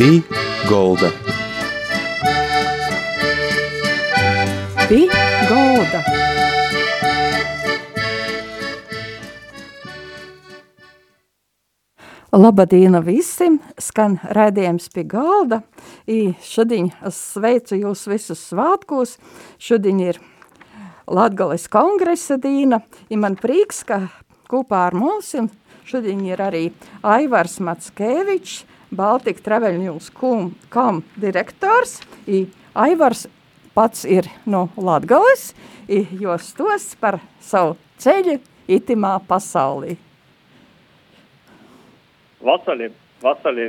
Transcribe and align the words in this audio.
Pī 0.00 0.22
Golda. 0.64 1.10
Pī 4.88 5.00
Golda. 5.50 6.00
Labadīna 12.32 13.02
visiem! 13.04 13.58
Skan 13.76 14.16
raidījums 14.24 14.88
pie 14.88 15.04
galda. 15.04 15.60
I 16.08 16.32
šodien 16.48 16.88
es 17.04 17.20
sveicu 17.34 17.76
jūs 17.82 18.08
visus 18.08 18.48
svātkos. 18.54 19.18
Šodien 19.60 20.00
ir 20.00 20.22
Latgales 21.04 21.68
kongresa 21.68 22.40
dīna. 22.40 22.80
I 23.12 23.20
man 23.20 23.36
prieks, 23.36 23.84
ka 23.84 24.06
kopā 24.48 24.86
ar 24.88 24.96
mums 24.96 25.36
šodien 25.84 26.24
ir 26.24 26.40
arī 26.40 26.70
Aivars 27.04 27.60
Matskevičs, 27.60 28.62
Baltika 28.90 29.42
Travel 29.42 29.78
News 29.78 30.10
kom 30.10 31.02
direktors. 31.20 32.00
I 32.26 32.46
Aivars 32.74 33.26
pats 33.74 34.04
ir 34.04 34.26
no 34.46 34.68
Latgales, 34.76 35.54
i 35.88 36.06
jos 36.20 36.52
tos 36.58 36.94
par 37.00 37.20
savu 37.40 37.76
ceļu 38.02 38.38
itimā 38.70 39.16
pasaulī. 39.28 39.96
Vasarī, 42.40 42.88
vasarī 43.22 43.68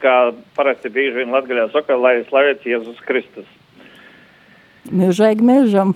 kā 0.00 0.16
parasti 0.56 0.90
bieži 0.90 1.20
vien 1.20 1.34
Latvijā 1.34 1.68
saka, 1.74 1.96
lai 2.00 2.24
slavēts 2.30 2.66
Jēzus 2.66 3.02
Kristus. 3.06 3.48
Mūžīgi 4.86 5.44
mūžam. 5.44 5.94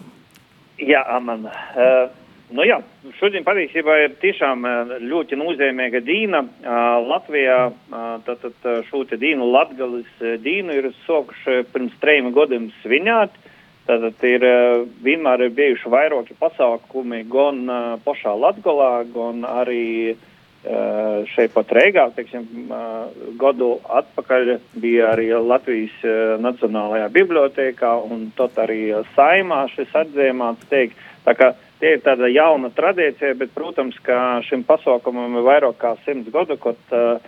Jā, 0.80 1.02
amen. 1.16 1.46
Uh, 1.46 2.10
nu 2.56 2.66
jā, 2.66 2.80
šodien 3.18 3.44
patiesībā 3.46 3.96
ir 4.04 4.16
tiešām 4.22 4.66
ļoti 5.10 5.38
nozīmīga 5.40 6.02
dīna. 6.06 6.42
Uh, 6.44 6.78
Latvijā 7.06 7.60
uh, 7.70 8.08
tātad 8.26 8.68
šo 8.88 9.04
te 9.08 9.18
dīnu, 9.20 9.50
Latgalis 9.54 10.24
dīnu 10.44 10.78
ir 10.78 10.90
sokuši 11.06 11.62
pirms 11.72 11.94
trejiem 12.02 12.32
gadiem 12.36 12.70
svinēt. 12.80 13.36
Tātad 13.88 14.22
ir 14.28 14.44
vienmēr 15.02 15.46
ir 15.46 15.54
bijuši 15.56 15.90
vairāki 15.90 16.36
pasākumi 16.38 17.24
gan 17.32 17.64
pašā 18.04 18.36
Latgalā, 18.38 18.92
gan 19.10 19.40
arī 19.48 20.14
Eh, 20.60 21.22
šeit 21.32 21.54
pat 21.54 21.70
Reigā, 21.72 22.02
teiksim, 22.12 22.42
eh, 22.68 23.28
gadu 23.40 23.78
atpakaļ 23.80 24.58
bija 24.76 25.14
arī 25.14 25.30
Latvijas 25.32 25.94
eh, 26.04 26.34
Nacionālajā 26.36 27.06
bibliotēkā 27.14 27.92
un 28.04 28.26
tot 28.36 28.58
arī 28.60 28.90
saimā 29.14 29.62
šis 29.72 29.88
atzīmāts 30.02 30.68
teikt. 30.68 31.00
Tā 31.24 31.32
kā 31.38 31.48
tie 31.80 31.96
ir 31.96 32.02
tāda 32.04 32.28
jauna 32.30 32.70
tradīcija, 32.76 33.34
bet, 33.40 33.52
protams, 33.56 33.96
ka 34.04 34.40
šim 34.46 34.64
pasaukumam 34.68 35.38
ir 35.40 35.46
vairāk 35.46 35.78
kā 35.80 35.94
simts 36.04 36.30
gadu, 36.32 36.56
kaut 36.60 36.94
uh, 36.94 37.18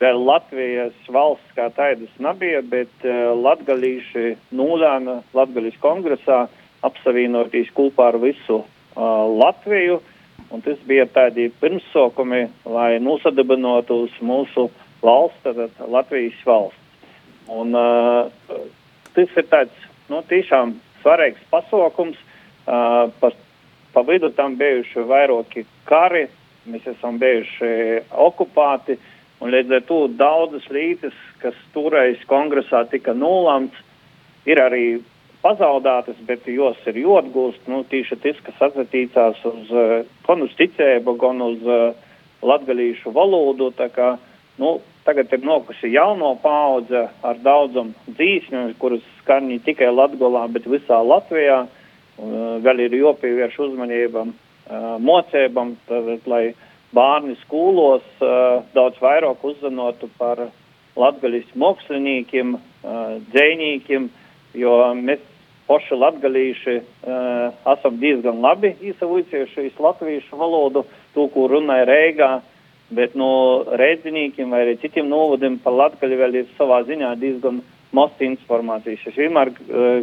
vēl 0.00 0.22
Latvijas 0.24 0.96
valsts 1.12 1.56
kā 1.56 1.68
taidas 1.76 2.12
nebija, 2.22 2.62
bet 2.62 3.06
uh, 3.06 3.34
latgalīši 3.36 4.34
nūlēna 4.56 5.20
Latgalīs 5.36 5.78
kongresā 5.82 6.46
apsavienotīs 6.86 7.72
kopā 7.76 8.12
ar 8.12 8.20
visu 8.22 8.62
uh, 8.62 9.24
Latviju. 9.38 10.00
Un 10.48 10.62
tas 10.64 10.78
bija 10.88 11.04
tādi 11.12 11.50
pirmsokumi, 11.60 12.46
lai 12.72 12.94
nosadibinātu 13.04 14.06
uz 14.06 14.14
mūsu 14.24 14.70
valsts, 15.04 15.42
tātad 15.44 15.74
Latvijas 15.92 16.38
valsts. 16.48 17.10
Un 17.52 17.76
uh, 17.76 18.30
tas 19.16 19.36
ir 19.36 19.48
tāds, 19.50 19.84
nu, 20.08 20.22
tiešām 20.30 20.78
svarīgs 21.02 21.44
pasaukums. 21.52 22.16
Uh, 22.68 23.08
pa, 23.20 23.32
pa 23.98 24.12
vidu 24.12 24.30
tam 24.30 24.54
bijuši 24.54 25.02
vairāki 25.10 25.64
kari, 25.88 26.28
mēs 26.70 26.84
esam 26.86 27.16
bijuši 27.18 27.70
okupēti, 28.14 28.94
un 29.42 29.50
līdz 29.50 29.74
ar 29.74 29.86
to 29.88 29.96
daudzas 30.14 30.66
lītas, 30.70 31.16
kas 31.42 31.56
toreiz 31.74 32.20
kongresā 32.30 32.84
tika 32.92 33.10
nolēmts, 33.10 33.80
ir 34.46 34.60
arī 34.62 34.84
pazaudētas, 35.42 36.20
bet 36.28 36.46
jos 36.46 36.78
ir 36.86 37.00
jotgūst, 37.02 37.66
nu, 37.66 37.80
tīši 37.90 38.20
tas, 38.22 38.38
kas 38.46 38.62
atsatīcās 38.68 39.42
uz 39.50 39.72
uh, 39.74 39.96
gan 40.28 40.46
uz 40.46 40.54
ticēbu, 40.60 41.16
gan 41.18 41.42
uz 41.42 41.66
uh, 41.66 42.14
latgalīšu 42.46 43.10
valodu, 43.16 43.72
tā 43.78 43.88
kā, 43.90 44.12
nu, 44.62 44.76
tagad 45.08 45.34
ir 45.34 45.42
nokusi 45.42 45.90
jauno 45.90 46.36
paudze 46.42 47.08
ar 47.26 47.42
daudzam 47.42 47.90
dzīsņu, 48.06 48.62
kuras 48.78 49.02
skan 49.24 49.50
ne 49.50 49.58
tikai 49.58 49.90
Latgolā, 49.90 50.46
bet 50.54 50.70
visā 50.70 51.02
Latvijā, 51.02 51.64
un 52.18 52.34
uh, 52.34 52.54
vēl 52.64 52.86
ir 52.86 52.96
jopievērš 52.98 53.58
uzmanībam 53.68 54.32
uh, 54.32 54.96
mocēbam, 55.02 55.74
tad, 55.88 56.10
lai 56.30 56.52
bērni 56.94 57.36
skolos 57.44 58.04
uh, 58.22 58.60
daudz 58.74 58.98
vairāk 59.02 59.44
uzzinotu 59.44 60.10
par 60.18 60.48
latgalīs 60.98 61.46
māksliniekiem, 61.54 62.56
dzēnīkiem, 63.30 64.08
jo 64.58 64.72
mēs 64.98 65.20
paši 65.68 65.94
latgalīši 65.94 66.74
esam 67.70 68.00
diezgan 68.00 68.40
labi 68.42 68.72
izsavuicējuši 68.90 69.76
latviešu 69.78 70.40
valodu, 70.40 70.82
to, 71.14 71.28
ko 71.30 71.46
runāja 71.52 71.86
Reigā, 71.86 72.30
bet 72.90 73.14
no 73.14 73.30
rēdziniekiem 73.78 74.50
vai 74.50 74.64
arī 74.64 74.74
citiem 74.82 75.06
novadiem 75.06 75.60
par 75.62 75.76
latgali 75.78 76.18
vēl 76.18 76.40
ir 76.40 76.50
savā 76.58 76.80
ziņā 76.88 77.12
diezgan 77.20 77.62
maz 77.94 78.18
informācijas. 78.18 79.06
Es 79.06 79.22
vienmēr 79.22 79.54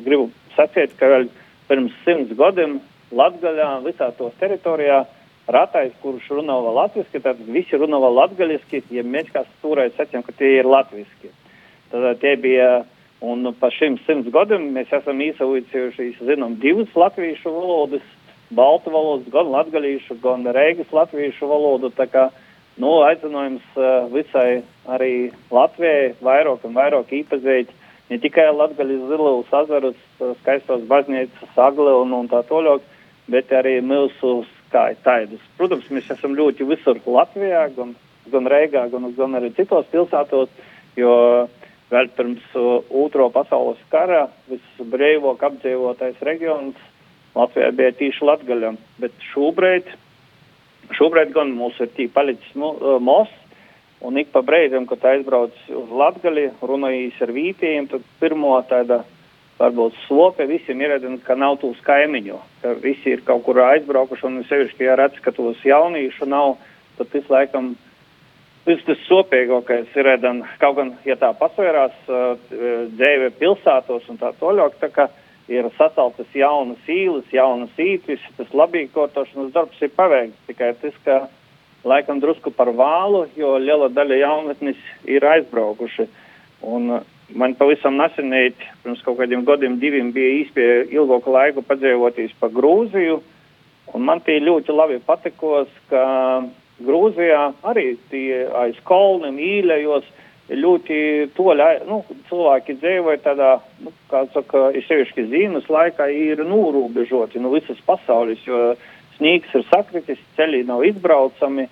gribu 0.05 0.29
sacīt, 0.55 0.95
ka 0.95 1.11
vēl 1.11 1.27
pirms 1.69 1.93
simts 2.05 2.33
gadiem 2.37 2.79
Latgaļā, 3.15 3.69
visā 3.85 4.09
tos 4.17 4.33
teritorijā, 4.41 5.03
ratais, 5.51 5.93
kurš 6.01 6.31
runā 6.39 6.55
vēl 6.65 6.75
latviski, 6.79 7.21
tad 7.21 7.39
visi 7.45 7.77
runā 7.77 7.99
vēl 8.01 8.17
latgaliski, 8.17 8.81
ja 8.91 9.03
mēs 9.05 9.29
kā 9.33 9.45
stūrēji 9.45 9.93
sacījām, 9.95 10.25
ka 10.25 10.33
tie 10.39 10.55
ir 10.59 10.69
latviski. 10.69 11.29
Tad 11.91 12.17
tie 12.23 12.33
bija 12.41 12.69
Un 13.25 13.47
pa 13.59 13.69
šim 13.71 13.95
simts 14.03 14.27
gadiem 14.33 14.67
mēs 14.75 14.91
esam 14.93 15.21
īsaucījuši, 15.23 16.09
zinām, 16.27 16.57
divas 16.59 16.91
latviešu 16.99 17.53
valodas, 17.53 18.03
baltu 18.51 18.91
valodas, 18.91 19.29
gan 19.31 19.47
latgalīšu, 19.53 20.17
gan 20.21 20.43
reigas 20.57 20.91
latviešu 20.93 21.47
valodu. 21.47 21.89
Kā, 22.11 22.27
nu, 22.77 22.91
aicinājums 23.07 23.63
uh, 23.79 24.11
visai 24.11 24.61
arī 24.91 25.31
Latvijai 25.49 26.11
vairāk 26.21 26.67
un 26.67 26.75
vairāk 26.75 27.15
īpazīt 27.21 27.71
ne 28.11 28.19
tikai 28.21 28.49
latgaļas 28.51 29.07
zilus 29.09 29.55
azarus, 29.63 29.97
skaistos 30.41 30.85
baznīcas, 30.89 31.57
agli 31.59 31.91
un, 32.01 32.15
tā 32.31 32.41
toļāk, 32.47 32.85
bet 33.31 33.51
arī 33.55 33.79
mūsu 33.83 34.43
skaitaidus. 34.65 35.43
Protams, 35.59 35.89
mēs 35.93 36.09
esam 36.13 36.35
ļoti 36.37 36.67
visur 36.69 36.99
Latvijā, 37.05 37.67
gan, 37.75 37.93
gan 38.31 38.49
Reigā, 38.51 38.87
gan, 38.91 39.07
gan 39.17 39.37
arī 39.39 39.51
citos 39.57 39.87
pilsētos, 39.91 40.51
jo 40.99 41.13
uh, 41.45 41.69
vēl 41.91 42.09
pirms 42.17 42.43
uh, 42.57 42.81
Otro 43.03 43.29
pasaules 43.33 43.81
kara 43.93 44.25
visbrīvāk 44.49 45.45
apdzīvotais 45.49 46.21
reģions 46.25 46.79
Latvijā 47.35 47.71
bija 47.75 47.95
tieši 47.99 48.25
Latgaļa, 48.25 48.75
bet 49.03 49.25
šobrīd, 49.33 49.89
šobrīd 50.95 51.33
gan 51.35 51.51
mums 51.57 51.79
ir 51.83 51.91
tī 51.97 52.07
palicis 52.11 52.55
uh, 52.55 52.95
most, 53.03 53.35
un 54.05 54.19
ik 54.21 54.31
pa 54.33 54.43
brīdim, 54.45 54.85
kad 54.89 55.03
aizbrauc 55.11 55.55
uz 55.71 55.91
Latgali, 55.91 56.49
runājīs 56.61 57.19
ar 57.25 57.33
vītiem, 57.35 57.89
tad 57.91 58.05
pirmo 58.21 58.55
tāda 58.69 59.03
varbūt 59.59 59.95
slope 60.05 60.45
visiem 60.49 60.81
ir, 60.83 60.97
ka 61.23 61.35
nav 61.39 61.59
tūs 61.61 61.79
kaimiņu, 61.85 62.39
ka 62.61 62.75
visi 62.83 63.15
ir 63.15 63.23
kaut 63.27 63.45
kur 63.47 63.61
aizbraukuši, 63.63 64.27
un 64.27 64.43
sevišķi, 64.49 64.87
ja 64.87 64.97
redz, 64.99 65.21
ka 65.23 65.31
tos 65.35 65.61
jauniešu 65.63 66.27
nav, 66.27 66.57
tad 66.97 67.11
tas 67.13 67.29
laikam 67.31 67.75
Tas 68.65 68.79
tas 68.81 69.01
sopīgākais 69.05 69.91
ir, 69.93 70.07
redam, 70.07 70.39
kaut 70.57 70.79
gan, 70.79 70.87
ja 71.05 71.13
tā 71.21 71.29
pasvērās 71.37 71.93
dzīve 72.09 73.27
pilsētos 73.37 74.07
un 74.09 74.17
tā 74.17 74.31
toļāk, 74.39 74.79
tā 74.81 74.89
kā 74.89 75.05
ir 75.53 75.67
saceltas 75.77 76.31
jaunas 76.33 76.89
īles, 76.89 77.27
jaunas 77.29 77.77
ītvis, 77.77 78.23
tas 78.39 78.49
labīkotošanas 78.57 79.51
darbs 79.53 79.83
ir 79.85 79.93
paveikts. 79.93 80.47
Tikai 80.49 80.71
tas, 80.81 80.97
ka 81.05 81.19
laikam 81.85 82.17
drusku 82.23 82.49
par 82.49 82.73
vālu, 82.73 83.27
jo 83.37 83.53
liela 83.61 83.91
daļa 83.93 84.17
jaunatnes 84.23 84.81
ir 85.05 85.29
aizbraukuši. 85.35 86.07
Un 86.65 87.03
man 87.33 87.55
pavisam 87.57 87.97
nesenīt, 87.97 88.59
pirms 88.83 89.01
kaut 89.05 89.17
kādiem 89.19 89.45
gadiem 89.47 89.79
diviem 89.81 90.11
bija 90.13 90.41
īspēja 90.41 90.83
ilgāku 90.93 91.33
laiku 91.33 91.63
padzīvoties 91.65 92.35
pa 92.39 92.49
Grūziju, 92.53 93.21
man 94.01 94.21
tie 94.25 94.37
ļoti 94.43 94.75
labi 94.75 94.99
patikos, 95.05 95.71
ka 95.89 96.03
Grūzijā 96.85 97.47
arī 97.65 97.95
tie 98.11 98.43
aiz 98.65 98.77
kalniem 98.87 99.39
īļajos 99.39 100.11
ļoti 100.51 100.97
toļi, 101.33 101.69
nu, 101.89 102.03
cilvēki 102.29 102.75
dzīvoja 102.77 103.21
tādā, 103.23 103.53
nu, 103.81 103.93
kā 104.11 104.25
saka, 104.35 104.67
ir 104.77 104.85
sevišķi 104.85 105.25
zīmes 105.31 105.71
laikā 105.71 106.11
ir 106.13 106.43
nūrūbežoti 106.45 107.41
no 107.41 107.49
nu, 107.49 107.55
visas 107.55 107.79
pasaules, 107.87 108.43
jo 108.45 108.75
snīgs 109.15 109.55
ir 109.57 109.65
sakritis, 109.71 110.21
ceļi 110.37 110.61
nav 110.67 110.83
izbraucami, 110.85 111.65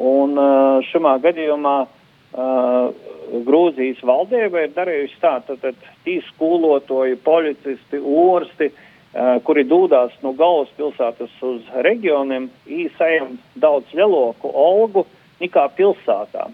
un 0.00 0.40
šimā 0.88 1.18
gadījumā 1.26 1.74
uh, 1.82 1.92
Grūzijas 2.34 4.00
valdība 4.02 4.64
ir 4.64 4.72
darījusi 4.74 5.20
tā, 5.22 5.36
tad, 5.46 5.78
tī 6.04 6.16
skolotoji, 6.32 7.14
policisti, 7.22 8.00
orsti, 8.02 8.70
uh, 8.72 8.90
Uh, 9.14 9.36
kuri 9.46 9.62
dūdās 9.70 10.10
no 10.24 10.32
galvaspilsētas 10.34 11.34
uz 11.46 11.66
reģioniem, 11.86 12.48
īsajam 12.66 13.36
daudz 13.62 13.92
lielāku 13.94 14.50
algu 14.50 15.04
nekā 15.38 15.68
pilsētā. 15.76 16.48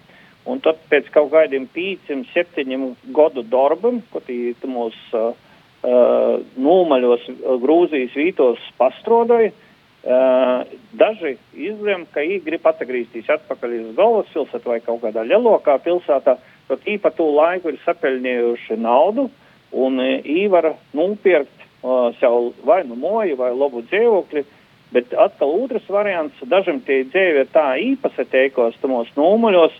un 0.44 0.60
tad 0.60 0.76
pēc 0.90 1.08
kaut 1.14 1.30
kādiem 1.32 1.66
pīcim, 1.72 2.26
septiņiem 2.34 2.84
gadu 3.16 3.42
darbam, 3.42 4.02
ko 4.12 4.20
tī 4.20 4.52
mūs 4.66 4.98
uh, 5.14 5.32
uh, 5.32 6.40
nūmaļos 6.56 7.24
Grūzijas 7.64 8.12
vītos 8.12 8.60
pastrodoja, 8.76 9.48
uh, 9.48 9.69
daži 10.02 11.34
izlem, 11.52 12.06
ka 12.12 12.22
viņi 12.24 12.40
grib 12.44 12.66
atgriezties 12.66 13.28
atpakaļ 13.28 13.74
uz 13.82 13.90
galvaspilsētu 13.98 14.72
vai 14.72 14.80
kaut 14.80 15.02
kādā 15.02 15.26
lielākā 15.28 15.76
pilsētā, 15.84 16.38
tad 16.68 16.86
īpatū 16.88 17.26
laiku 17.34 17.68
ir 17.68 17.80
sapelnījuši 17.84 18.78
naudu 18.80 19.28
un 19.72 20.00
viņi 20.00 20.48
var 20.50 20.72
nopirkt 20.96 21.52
uh, 21.82 22.10
sev 22.18 22.52
vai 22.66 22.82
nu 22.86 22.96
moju 22.98 23.36
vai 23.36 23.52
labu 23.54 23.84
dzīvokli. 23.90 24.44
Bet 24.90 25.12
atkal 25.14 25.52
otrs 25.54 25.86
variants, 25.86 26.34
dažam 26.50 26.80
tie 26.82 27.04
dzīve 27.06 27.44
ir 27.44 27.50
tā 27.54 27.76
īpaši 27.78 28.24
teikos 28.26 28.78
tamos 28.82 29.10
nūmaļos, 29.14 29.76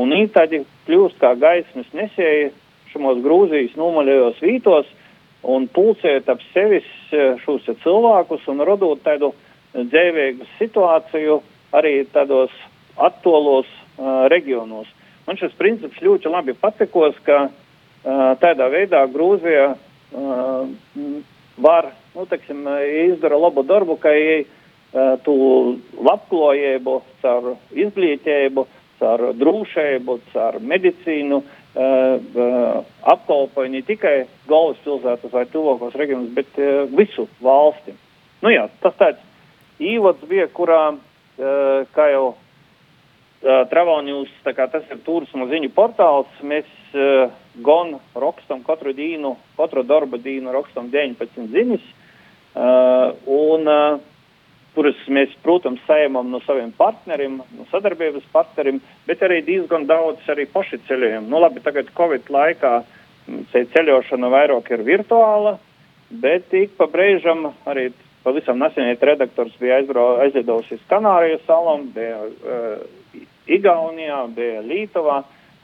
un 0.00 0.14
viņi 0.14 0.30
tādi 0.32 0.62
kļūst 0.86 1.18
kā 1.20 1.34
gaismas 1.36 1.90
nesēji 1.92 2.46
šamos 2.94 3.20
Grūzijas 3.26 3.74
nūmaļajos 3.76 4.40
vītos 4.40 4.88
un 5.44 5.66
pulcēt 5.68 6.30
ap 6.32 6.40
sevis 6.54 6.86
šos 7.44 7.68
cilvēkus 7.82 8.46
un 8.48 8.64
radot 8.64 9.02
tādu 9.04 9.34
dzīvīgu 9.74 10.46
situāciju 10.58 11.40
arī 11.74 12.04
tādos 12.14 12.52
attolos 12.94 13.66
uh, 13.66 14.26
reģionos. 14.30 14.86
Man 15.26 15.38
šis 15.40 15.54
princips 15.58 16.02
ļoti 16.04 16.30
labi 16.30 16.54
patikos, 16.58 17.16
ka 17.26 17.48
uh, 17.48 17.54
tādā 18.42 18.68
veidā 18.72 19.02
Grūzija 19.10 19.72
uh, 19.74 20.68
var, 21.64 21.90
nu, 22.14 22.26
teiksim, 22.30 22.66
izdara 23.08 23.38
labu 23.40 23.64
darbu, 23.66 23.98
ka 23.98 24.12
viņi 24.14 24.38
uh, 24.44 25.16
tu 25.26 25.34
labklājību, 25.98 26.96
caur 27.24 27.54
izglītību, 27.72 28.66
caur 29.00 29.26
drošību, 29.40 30.18
caur 30.32 30.60
medicīnu 30.62 31.40
uh, 31.40 31.50
uh, 31.74 32.80
apkalpoja 33.16 33.72
ne 33.74 33.82
tikai 33.86 34.16
galvaspilsētas 34.50 35.34
vai 35.34 35.46
tuvākos 35.50 35.96
reģionus, 35.98 36.34
bet 36.36 36.58
uh, 36.62 36.84
visu 36.94 37.26
valsti. 37.42 37.96
Nu 38.44 38.52
jā, 38.52 38.68
tas 38.84 38.98
tāds 39.00 39.22
īvads 39.82 40.24
bija, 40.30 40.48
kurā, 40.52 40.86
uh, 40.94 41.84
kā 41.96 42.08
jau 42.14 42.34
Travalņūs, 43.44 44.30
tā 44.40 44.54
kā 44.56 44.64
tas 44.72 44.86
ir 44.88 45.02
turismu 45.04 45.44
ziņu 45.50 45.68
portāls, 45.76 46.30
mēs 46.40 46.68
uh, 46.96 47.28
gan 47.60 47.98
rakstam 48.16 48.62
katru 48.64 48.94
dienu, 48.96 49.34
katru 49.58 49.82
darba 49.84 50.16
dienu 50.16 50.54
rakstam 50.54 50.88
19 50.92 51.52
ziņas, 51.52 51.84
un 52.54 53.68
kuras 54.74 54.98
mēs, 55.10 55.34
protams, 55.42 55.82
saimam 55.86 56.30
no 56.32 56.40
saviem 56.46 56.72
partneriem, 56.74 57.38
no 57.56 57.66
sadarbības 57.70 58.26
partneriem, 58.34 58.80
bet 59.06 59.22
arī 59.22 59.40
diezgan 59.46 59.86
daudz 59.90 60.26
arī 60.30 60.46
paši 60.50 60.80
ceļojam. 60.88 61.28
Nu, 61.30 61.40
labi, 61.42 61.62
tagad 61.64 61.92
Covid 61.96 62.30
laikā 62.34 62.74
ceļošana 63.54 64.30
vairāk 64.32 64.72
ir 64.74 64.84
virtuāla, 64.86 65.56
bet 66.10 66.52
ik 66.54 66.74
pa 66.78 66.88
brīžam 66.90 67.48
arī 67.70 67.90
pavisam 68.24 68.58
nesen 68.58 68.96
redaktors 69.00 69.54
bija 69.60 69.80
aizlidojusi 70.24 70.78
uz 70.78 70.84
Kanāriju 70.90 71.40
salām, 71.46 71.88
bija 71.94 72.20
uh, 72.24 73.24
Igaunijā, 73.46 74.24
bija 74.36 74.62
Lītuvā. 74.64 75.22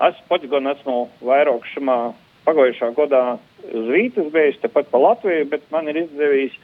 Es 0.09 0.19
pats 0.29 0.49
gan 0.53 0.69
esmu 0.71 1.07
vairāk 1.25 1.65
šimā 1.75 1.99
pagājušā 2.47 2.93
gadā 2.97 3.25
uz 3.69 3.89
Vītas 3.93 4.31
bijis, 4.33 4.61
tepat 4.63 4.89
pa 4.93 5.01
Latviju, 5.01 5.49
bet 5.53 5.67
man 5.73 5.89
ir 5.89 6.05
izdevies 6.05 6.57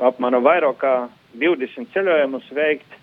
apmēram 0.00 0.44
vairāk 0.44 0.80
kā 0.80 0.96
20 1.40 1.92
ceļojumus 1.94 2.50
veikt 2.56 2.98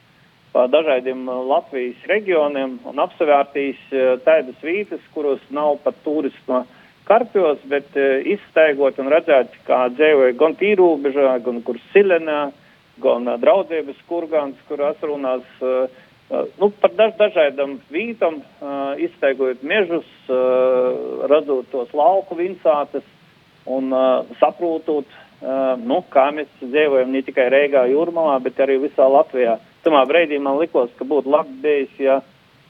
pa 0.53 0.65
dažādiem 0.69 1.27
Latvijas 1.49 2.05
reģioniem 2.09 2.79
un 2.89 3.01
apsevērtīs 3.01 3.81
tādas 4.25 4.57
vietas, 4.65 5.01
kuros 5.13 5.41
nav 5.53 5.77
pat 5.83 5.97
turisma 6.05 6.63
kartos, 7.09 7.61
bet 7.71 7.95
izstaigot 8.29 8.99
un 9.01 9.11
redzēt, 9.11 9.55
kā 9.67 9.87
dzīvoja 9.95 10.37
gan 10.39 10.55
tīrūbežā, 10.59 11.37
gan 11.45 11.61
kur 11.65 11.79
Silenā, 11.93 12.41
gan 13.03 13.31
draudzības 13.41 13.99
kurgans, 14.09 14.59
kur 14.69 14.83
asrunās 14.91 15.45
nu, 16.59 16.69
par 16.81 16.93
daž, 16.93 17.15
dažādam 17.17 17.79
vītam, 17.89 18.41
izstaigot 19.01 19.63
mežus, 19.65 20.09
redzot 21.31 21.71
tos 21.71 21.95
lauku 21.97 22.37
vinsātes 22.37 23.07
un 23.65 23.89
saprotot, 24.37 25.09
Uh, 25.39 25.77
nu, 25.79 26.01
kā 26.11 26.25
mēs 26.35 26.49
dzīvojam 26.59 27.13
ne 27.15 27.21
tikai 27.23 27.45
Reigā, 27.47 27.85
Jūrmalā, 27.87 28.33
bet 28.43 28.57
arī 28.59 28.75
visā 28.81 29.05
Latvijā. 29.07 29.53
Tamā 29.85 30.01
brīdī 30.09 30.35
man 30.43 30.57
likos, 30.59 30.89
ka 30.99 31.07
būtu 31.07 31.31
labi 31.31 31.53
bijis, 31.63 31.93
ja 32.03 32.17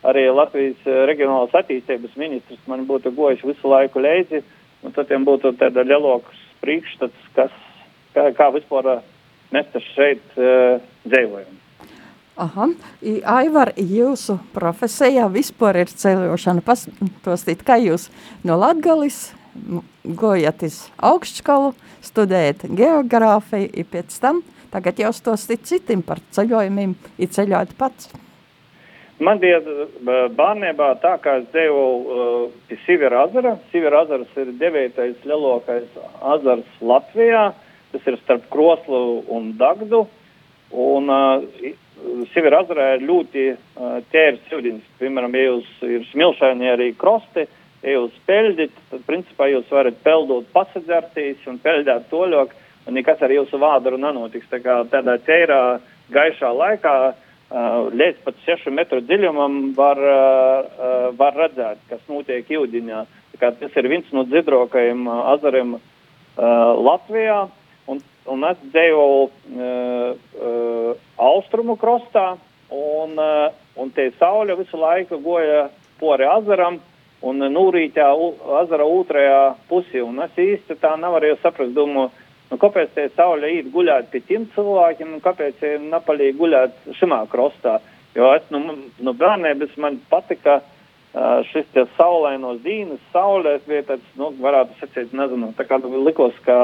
arī 0.07 0.27
Latvijas 0.31 0.83
reģionālās 1.09 1.55
attīstības 1.59 2.15
ministrs 2.19 2.67
man 2.71 2.85
būtu 2.89 3.11
gojis 3.15 3.43
visu 3.45 3.71
laiku 3.71 4.03
leizi, 4.03 4.43
un 4.83 4.95
tad 4.95 5.09
viņam 5.09 5.27
būtu 5.27 5.53
tāda 5.59 5.83
lielāks 5.87 6.43
priekšstats, 6.63 7.31
kas, 7.35 7.55
kā, 8.15 8.29
kā 8.35 8.51
vispār 8.55 8.99
mēs 9.53 9.71
te 9.73 9.81
šeit 9.93 10.37
uh, 10.37 10.79
dzīvojam. 11.07 11.57
Aha, 12.39 12.69
Aivar, 13.27 13.73
jūsu 13.75 14.37
profesijā 14.55 15.25
vispār 15.27 15.81
ir 15.81 15.89
ceļošana. 15.91 16.63
Pastāstīt, 16.63 17.65
kā 17.67 17.75
jūs 17.83 18.07
no 18.47 18.55
Latgalis 18.55 19.33
gojat 20.05 20.63
uz 20.63 20.77
augstskalu, 21.03 21.73
studējat 22.05 22.63
geogrāfiju, 22.79 23.73
un 23.75 23.89
pēc 23.91 24.15
tam 24.23 24.39
tagad 24.71 25.01
jau 25.03 25.11
stostit 25.15 25.67
citiem 25.67 25.99
par 26.05 26.23
ceļojumiem, 26.31 26.95
ir 27.19 27.31
ceļot 27.35 27.75
pats. 27.75 28.07
Man 29.19 29.39
bija 29.41 29.59
bērnībā 30.31 30.93
tā, 31.03 31.17
kā 31.19 31.39
es 31.41 31.47
devu 31.51 31.81
uh, 31.83 32.45
pie 32.69 32.77
Sivera 32.85 33.25
azara. 33.25 33.57
Sivera 33.73 34.05
azars 34.05 34.31
ir 34.39 34.53
devītais 34.61 35.25
lielākais 35.27 35.97
azars 36.23 36.79
Latvijā. 36.79 37.49
Tas 37.91 38.07
ir 38.07 38.15
starp 38.21 38.47
Kroslu 38.53 39.25
un 39.35 39.51
Dagdu. 39.59 40.05
Un 40.71 41.11
uh, 41.11 41.43
Sivera 42.31 42.63
azarā 42.63 42.93
ir 42.95 43.05
ļoti 43.09 43.45
uh, 43.51 43.99
tērs 44.13 44.55
ūdens. 44.55 44.87
Piemēram, 45.03 45.35
ja 45.35 45.49
jūs 45.49 45.69
ir 45.83 46.07
smilšaini 46.13 46.71
arī 46.71 46.93
krosti, 46.95 47.43
ja 47.83 47.97
jūs 47.97 48.15
peļģat, 48.29 48.83
tad 48.93 49.07
principā 49.07 49.51
jūs 49.51 49.67
varat 49.73 49.99
peldot 50.05 50.47
pasadzertīs 50.55 51.43
un 51.51 51.59
peļģēt 51.59 52.07
toļok, 52.13 52.55
un 52.87 52.95
nekas 52.95 53.27
ar 53.27 53.35
jūsu 53.35 53.59
vādaru 53.59 53.99
nenotiks. 53.99 54.47
Tā 54.47 54.63
kā 54.63 54.79
tādā 54.93 55.19
ķērā 55.27 55.63
gaišā 56.15 56.55
laikā 56.55 56.99
uh, 57.09 57.25
līdz 57.49 58.19
pat 58.25 58.35
6 58.45 58.69
metru 58.73 59.01
dziļumam 59.01 59.73
var, 59.77 59.97
var 61.17 61.37
redzēt, 61.37 61.81
kas 61.89 62.03
notiek 62.11 62.45
jūdiņā. 62.45 63.05
Tas 63.39 63.77
ir 63.79 63.87
viens 63.89 64.05
no 64.13 64.25
dzirdrokajiem 64.27 65.07
azariem 65.07 65.77
uh, 65.77 65.81
Latvijā, 66.77 67.47
un, 67.87 68.01
un 68.27 68.45
es 68.49 68.59
dzīvoju 68.73 69.29
austrumu 71.17 71.75
krastā, 71.79 72.37
un, 72.69 73.17
un 73.75 73.91
te 73.95 74.11
saule 74.19 74.55
visu 74.59 74.77
laiku 74.77 75.19
goja 75.23 75.69
pori 75.99 76.27
azaram, 76.29 76.79
un 77.21 77.43
nūrītā 77.51 78.07
azara 78.61 78.85
otrajā 78.87 79.55
pusī. 79.69 80.01
Un 80.03 80.21
es 80.23 80.37
īsti 80.39 80.77
tā 80.79 80.95
nevarēju 80.99 81.39
saprast, 81.41 81.73
domāju, 81.75 82.11
nu, 82.49 82.57
kāpēc 82.57 82.95
te 82.95 83.07
saule 83.15 83.51
īt 83.59 83.69
guļāt 83.73 84.09
pie 84.13 84.21
tiem 84.25 84.47
cilvēkiem, 84.55 85.15
un 85.15 85.23
kāpēc 85.23 85.61
te 85.61 85.77
napalī 85.83 86.31
guļāt 86.37 86.75
šimā 86.99 87.23
krostā. 87.31 87.79
Jo 88.17 88.33
es 88.35 88.45
nu, 88.53 88.61
nu 89.05 89.13
bērnības 89.13 89.75
man 89.77 89.99
patika 90.09 90.59
uh, 90.61 91.41
šis 91.51 91.67
te 91.75 91.85
saulainos 91.97 92.61
dīnas, 92.65 93.01
saulēs 93.13 93.65
bija 93.69 93.85
tāds, 93.91 94.07
nu, 94.17 94.31
varētu 94.41 94.79
sacīt, 94.79 95.13
nezinu, 95.13 95.51
tā 95.57 95.67
kā 95.69 95.77
likos, 95.83 96.37
ka 96.45 96.55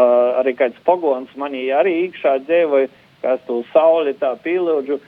arī 0.41 0.55
kāds 0.57 0.81
pagons 0.87 1.29
manī 1.37 1.67
arī 1.69 1.99
īkšā 2.07 2.39
dzēvoja, 2.47 2.89
ka 3.21 3.37
es 3.37 3.45
to 3.47 3.61
sauli 3.73 4.15
tā 4.17 4.33
pīlūdžu, 4.41 4.99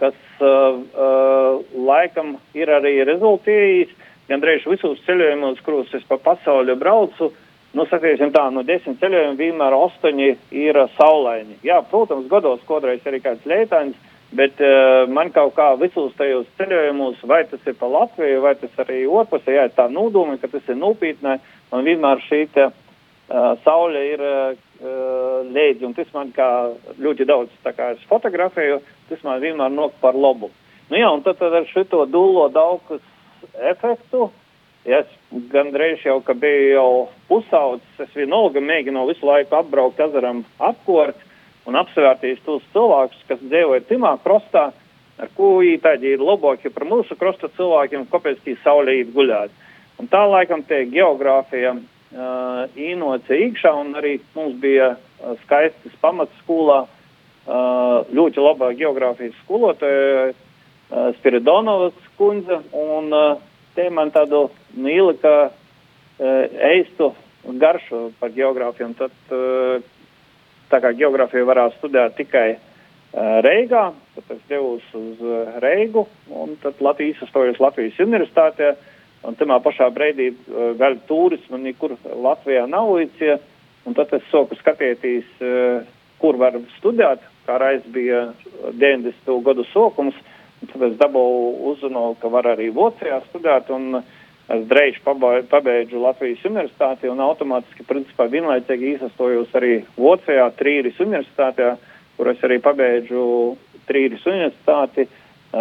kas 0.00 0.16
uh, 0.44 0.76
uh, 0.76 1.64
laikam 1.88 2.36
ir 2.54 2.68
arī 2.68 2.98
rezultējis 3.08 3.96
gandrīz 4.28 4.66
visos 4.68 5.00
ceļojumos, 5.06 5.62
kuros 5.64 5.92
es 5.96 6.04
pa 6.08 6.18
pasauli 6.20 6.74
braucu, 6.78 7.30
nu, 7.76 7.84
sakīsim 7.90 8.32
tā, 8.34 8.46
no 8.52 8.64
desmit 8.66 8.98
ceļojumiem 9.02 9.38
vienmēr 9.38 9.76
astoņi 9.76 10.28
ir 10.56 10.78
saulaini. 10.96 11.58
Jā, 11.66 11.82
protams, 11.90 12.28
gados 12.30 12.62
kodreiz 12.68 13.04
arī 13.06 13.20
kāds 13.24 13.44
leitāns, 13.48 13.96
bet 14.36 14.58
uh, 14.64 15.04
man 15.12 15.30
kaut 15.34 15.54
kā 15.58 15.68
visos 15.80 16.14
tajos 16.18 16.48
ceļojumos, 16.58 17.22
vai 17.28 17.44
tas 17.50 17.62
ir 17.68 17.76
pa 17.78 17.90
Latviju, 17.90 18.42
vai 18.44 18.54
tas 18.60 18.82
arī 18.86 19.04
otrpusē, 19.06 19.58
jā, 19.58 19.68
tā 19.76 19.88
nūdumi, 19.92 20.40
ka 20.42 20.50
tas 20.52 20.72
ir 20.72 20.80
nopietnē, 20.80 21.38
man 21.72 21.86
vienmēr 21.86 22.22
šī 22.26 22.42
te 22.54 22.68
uh, 22.70 23.52
saule 23.64 24.06
ir 24.14 24.24
uh, 24.24 24.56
līdzi, 25.46 25.86
un 25.88 25.94
tas 25.96 26.08
man 26.16 26.32
kā 26.36 26.48
ļoti 27.00 27.28
daudz, 27.28 27.52
tā 27.64 27.72
kā 27.76 27.92
es 27.94 28.08
fotografēju, 28.10 28.80
tas 29.10 29.22
man 29.26 29.42
vienmēr 29.44 29.72
nok 29.72 30.00
par 30.00 30.16
labu. 30.16 30.50
Nu 30.90 30.98
jā, 31.00 31.12
un 31.12 31.22
tad, 31.26 31.38
tad 31.40 31.54
ar 31.54 31.68
šito 31.70 32.04
dūlo 32.10 32.48
daudz 32.54 32.98
efektu. 33.72 34.30
Ja 34.86 35.00
es 35.02 35.40
gandrīz 35.50 36.04
jau, 36.06 36.20
ka 36.22 36.34
biju 36.38 36.66
jau 36.70 36.90
pusaudzis, 37.26 38.02
es 38.04 38.12
vienalga 38.14 38.62
mēģinu 38.62 39.06
visu 39.08 39.26
laiku 39.26 39.58
apbraukt 39.58 39.98
ezeram 40.04 40.44
apkort 40.62 41.18
un 41.66 41.78
apsvērtīs 41.80 42.42
tos 42.46 42.62
cilvēkus, 42.74 43.24
kas 43.26 43.42
dzīvoja 43.42 43.82
timā 43.88 44.14
krostā. 44.22 44.70
ar 45.18 45.30
ko 45.32 45.62
tādi 45.82 46.12
ir 46.12 46.20
labāki 46.20 46.68
par 46.68 46.84
mūsu 46.84 47.16
krosta 47.16 47.48
cilvēkiem, 47.56 48.04
kāpēc 48.12 48.42
tī 48.44 48.56
saulē 48.62 49.00
īt 49.00 49.14
guļāt. 49.14 49.50
Un 49.98 50.08
tā 50.12 50.20
laikam 50.28 50.62
tie 50.62 50.84
geogrāfija 50.92 51.72
uh, 51.72 52.66
īnoca 52.76 53.32
iekšā, 53.32 53.72
un 53.80 53.94
arī 53.96 54.18
mums 54.34 54.58
bija 54.60 54.90
uh, 54.92 55.32
skaistas 55.44 55.96
pamatskolā 56.02 56.82
uh, 56.84 58.04
ļoti 58.12 58.44
labā 58.44 58.74
geogrāfijas 58.76 59.40
skolotāja 59.44 60.34
uh, 60.34 60.36
Spiridonovas 61.16 61.96
kundze, 62.20 62.60
un 62.76 63.08
uh, 63.16 63.40
te 63.76 63.88
man 63.92 64.10
tādu 64.14 64.46
nīlika 64.76 65.34
uh, 65.46 65.52
eistu 66.72 67.12
garšu 67.46 68.10
par 68.20 68.32
geogrāfiju, 68.34 68.94
tad 68.98 69.34
uh, 69.34 69.84
tā 70.72 70.80
kā 70.82 70.94
geogrāfiju 70.98 71.46
varētu 71.46 71.78
studēt 71.78 72.16
tikai 72.18 72.48
uh, 72.56 72.60
Reigā, 73.16 73.90
tad 74.16 74.34
es 74.34 74.42
devos 74.50 74.84
uz 74.96 75.20
Reigu, 75.62 76.06
un 76.28 76.56
tad 76.60 76.80
Latvijas 76.84 77.22
izstojos 77.24 77.60
Latvijas 77.62 78.00
universitātē. 78.02 78.74
Un 79.26 79.34
tajā 79.34 79.56
pašā 79.64 79.86
brīdī 79.90 80.28
gaļu 80.78 81.00
turismu 81.08 81.58
nekur 81.58 81.96
Latvijā 82.04 82.66
nav 82.70 82.92
līdzi. 82.94 83.38
Tad 83.96 84.12
es 84.14 84.26
sāku 84.30 84.54
skatīties, 84.58 85.26
kur 86.20 86.38
var 86.38 86.58
studēt. 86.76 87.24
Kā 87.46 87.56
reiz 87.62 87.82
bija 87.94 88.26
90. 88.76 89.32
gadu 89.46 89.64
sākums. 89.72 90.14
Tad 90.64 90.84
es 90.88 90.94
dabūju 91.00 91.72
uzzināju, 91.72 92.16
ka 92.20 92.30
var 92.32 92.48
arī 92.54 92.70
Vācijā 92.74 93.20
studēt. 93.28 93.68
Es 94.46 94.62
drēž 94.70 95.00
pabeidzu 95.50 95.98
Latvijas 95.98 96.44
universitāti 96.46 97.10
un 97.10 97.20
automātiski, 97.24 97.82
principā, 97.88 98.28
vienlaicīgi 98.30 98.92
izsastojos 98.94 99.54
arī 99.58 99.80
Vācijā, 99.98 100.46
Trīris 100.58 101.00
universitātē, 101.02 101.72
kur 102.16 102.30
es 102.30 102.44
arī 102.46 102.60
pabeidzu 102.62 103.22
Trīris 103.90 104.22
universitāti, 104.26 105.08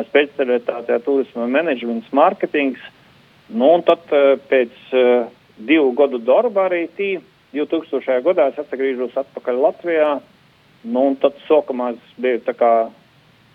specialitātē 0.10 1.00
turisma 1.06 1.48
menedžments, 1.50 2.12
mārketings. 2.16 2.82
Nu, 3.50 3.74
un 3.78 3.84
tad 3.86 4.06
pēc 4.50 4.94
divu 5.58 5.92
gadu 5.98 6.22
darba 6.22 6.70
arī 6.70 6.86
tī, 6.98 7.16
2000. 7.56 8.22
gadā 8.25 8.50
es 8.52 8.60
atgriežos 8.60 9.16
atpakaļ 9.18 9.62
Latvijā. 9.66 10.10
Nu, 10.86 11.08
un 11.10 11.16
tad 11.18 11.38
sākumā 11.48 11.94
es 11.96 12.16
biju 12.22 12.42
tā 12.46 12.54
kā 12.58 12.72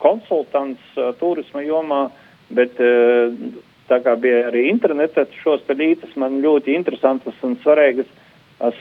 konsultants 0.02 0.96
uh, 0.96 1.12
turisma 1.20 1.62
jomā, 1.64 2.06
bet 2.56 2.80
uh, 2.82 3.34
tā 3.90 4.00
kā 4.04 4.16
bija 4.20 4.46
arī 4.48 4.68
interneta 4.70 5.26
šos 5.42 5.62
pelītes, 5.68 6.16
man 6.20 6.40
ļoti 6.44 6.74
interesantas 6.78 7.38
un 7.46 7.58
svarīgas. 7.64 8.10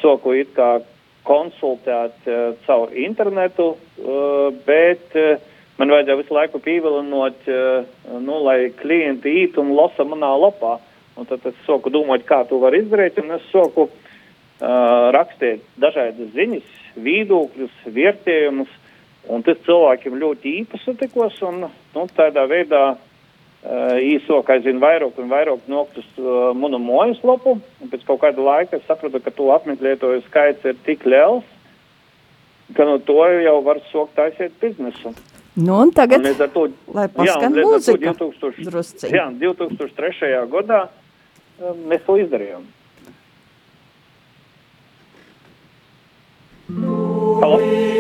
Soku 0.02 0.34
it 0.36 0.50
kā 0.58 0.82
konsultēt 1.28 2.28
uh, 2.28 2.52
caur 2.66 2.92
internetu, 2.98 3.72
uh, 3.76 4.50
bet 4.66 5.16
uh, 5.18 5.40
man 5.80 5.94
vajadzēja 5.96 6.20
visu 6.20 6.36
laiku 6.36 6.62
pievilinot, 6.64 7.48
uh, 7.48 8.20
nu, 8.20 8.42
lai 8.46 8.72
klienti 8.82 9.36
īt 9.44 9.60
un 9.62 9.74
lasa 9.78 10.06
manā 10.08 10.34
lapā. 10.42 10.78
Un 11.20 11.28
tad 11.28 11.44
es 11.50 11.58
soku 11.66 11.92
domāt, 11.92 12.24
kā 12.28 12.46
to 12.48 12.62
var 12.62 12.76
izdarīt, 12.78 13.18
un 13.20 13.34
es 13.36 13.48
soku 13.52 13.90
uh, 13.90 15.10
rakstīt 15.16 15.66
dažādas 15.82 16.32
ziņas, 16.36 16.70
viedokļus, 17.00 17.82
vērtējumus, 17.96 18.72
un 19.28 19.44
tas 19.46 19.60
cilvēkiem 19.66 20.18
ļoti 20.22 20.56
īpaši 20.64 20.92
satikos, 20.92 21.38
un 21.46 21.66
nu, 21.68 22.06
tādā 22.16 22.46
veidā 22.50 22.84
uh, 22.96 23.98
īsāk 24.00 24.54
aizvien 24.56 24.80
vairāk 24.82 25.20
un 25.20 25.32
vairāk 25.32 25.68
nokļūt 25.68 26.00
uz 26.02 26.22
uh, 26.24 26.52
manu 26.56 26.80
mājaslapu, 26.84 27.58
un 27.60 27.92
pēc 27.92 28.06
kaut 28.08 28.24
kāda 28.24 28.46
laika 28.46 28.80
es 28.80 28.88
sapratu, 28.88 29.22
ka 29.24 29.34
to 29.36 29.52
apmeklētoju 29.56 30.24
skaits 30.30 30.66
ir 30.70 30.80
tik 30.88 31.06
liels, 31.10 31.48
ka 32.78 32.88
no 32.88 33.00
to 33.04 33.20
jau 33.44 33.60
var 33.66 33.84
sokt 33.92 34.16
taisīt 34.20 34.56
biznesu. 34.62 35.14
Nu, 35.60 35.82
un 35.84 35.92
tagad, 35.92 36.24
un 36.24 36.52
to, 36.54 36.68
lai 36.96 37.10
paskan 37.12 37.58
jā, 37.58 37.66
mūzika, 37.66 38.14
2000, 38.16 39.10
jā, 39.12 39.26
2003. 39.42 40.36
gadā 40.54 40.86
mēs 41.90 42.06
to 42.06 42.16
izdarījām. 42.22 42.68
Halo? 47.42 47.99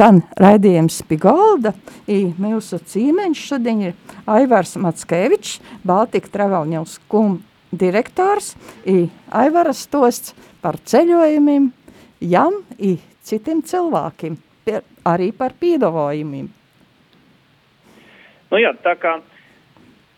Skan 0.00 0.22
raidījums 0.40 1.02
Pigolda, 1.04 1.74
i 2.08 2.30
mūsu 2.40 2.78
cīmeņš 2.88 3.40
šodien 3.50 3.82
ir 3.84 4.22
Aivars 4.32 4.72
Matskevičs, 4.80 5.58
Baltika 5.84 6.30
Travelņevs 6.32 6.94
kum 7.12 7.34
direktors, 7.68 8.54
i 8.88 9.10
Aivaras 9.28 9.82
stosts 9.84 10.32
par 10.64 10.78
ceļojumiem, 10.88 11.66
jam 12.32 12.56
i 12.80 12.94
citiem 13.28 13.60
cilvēkiem, 13.60 14.38
pie, 14.64 14.80
arī 15.04 15.34
par 15.36 15.52
pīdavojumiem. 15.60 16.48
Nu 18.48 18.62
jā, 18.62 18.72
tā 18.80 18.96
kā 19.04 19.18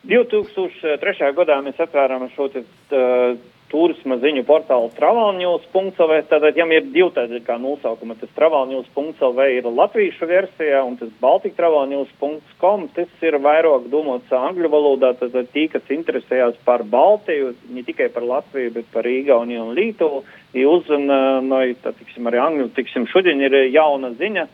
2003. 0.07 1.33
gadā 1.35 1.59
mēs 1.67 1.83
atvēram 1.83 2.29
šo 2.37 2.53
te, 2.55 2.63
uh, 2.95 3.35
turisma 3.73 4.19
ziņu 4.21 4.45
portālu 4.47 4.91
travalnews.lv. 4.97 6.19
Tātad, 6.29 6.59
ja 6.59 6.67
ir 6.69 6.87
divi 6.93 7.09
tādi 7.17 7.41
kā 7.45 7.57
nosaukumi, 7.61 8.17
tas 8.21 8.33
travalnews.lv 8.37 9.47
ir 9.57 9.69
latviešu 9.69 10.29
versijā 10.29 10.83
un 10.85 10.99
tas 11.01 11.11
baltika 11.23 11.63
travalnews.com, 11.63 12.87
tas 12.97 13.25
ir 13.25 13.39
vairāk 13.43 13.89
domāts 13.93 14.33
angļu 14.37 14.71
valodā, 14.73 15.15
tātad 15.21 15.49
tī, 15.55 15.67
kas 15.73 15.89
interesējās 15.93 16.61
par 16.67 16.85
Baltiju, 16.93 17.55
ne 17.73 17.85
tikai 17.87 18.11
par 18.13 18.27
Latviju, 18.29 18.75
bet 18.77 18.91
par 18.93 19.09
Igauniju 19.09 19.69
un 19.69 19.77
Lītuvu, 19.79 20.23
uzzina, 20.69 21.21
no, 21.41 21.63
tā, 21.83 21.95
tiksim, 21.97 22.29
arī 22.29 22.43
angļu, 22.43 22.71
tiksim, 22.77 23.09
šodien 23.11 23.41
ir 23.41 23.57
jauna 23.73 24.13
ziņa, 24.19 24.49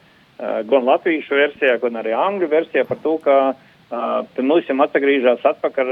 gan 0.70 0.86
latviešu 0.86 1.34
versijā, 1.34 1.78
gan 1.82 1.98
arī 1.98 2.14
angļu 2.14 2.48
versijā 2.52 2.84
par 2.86 3.00
to, 3.02 3.16
ka 3.24 3.38
uh, 3.50 4.20
pie 4.34 4.44
mums 4.46 4.68
atgriežas 4.70 5.42
atpakaļ 5.50 5.90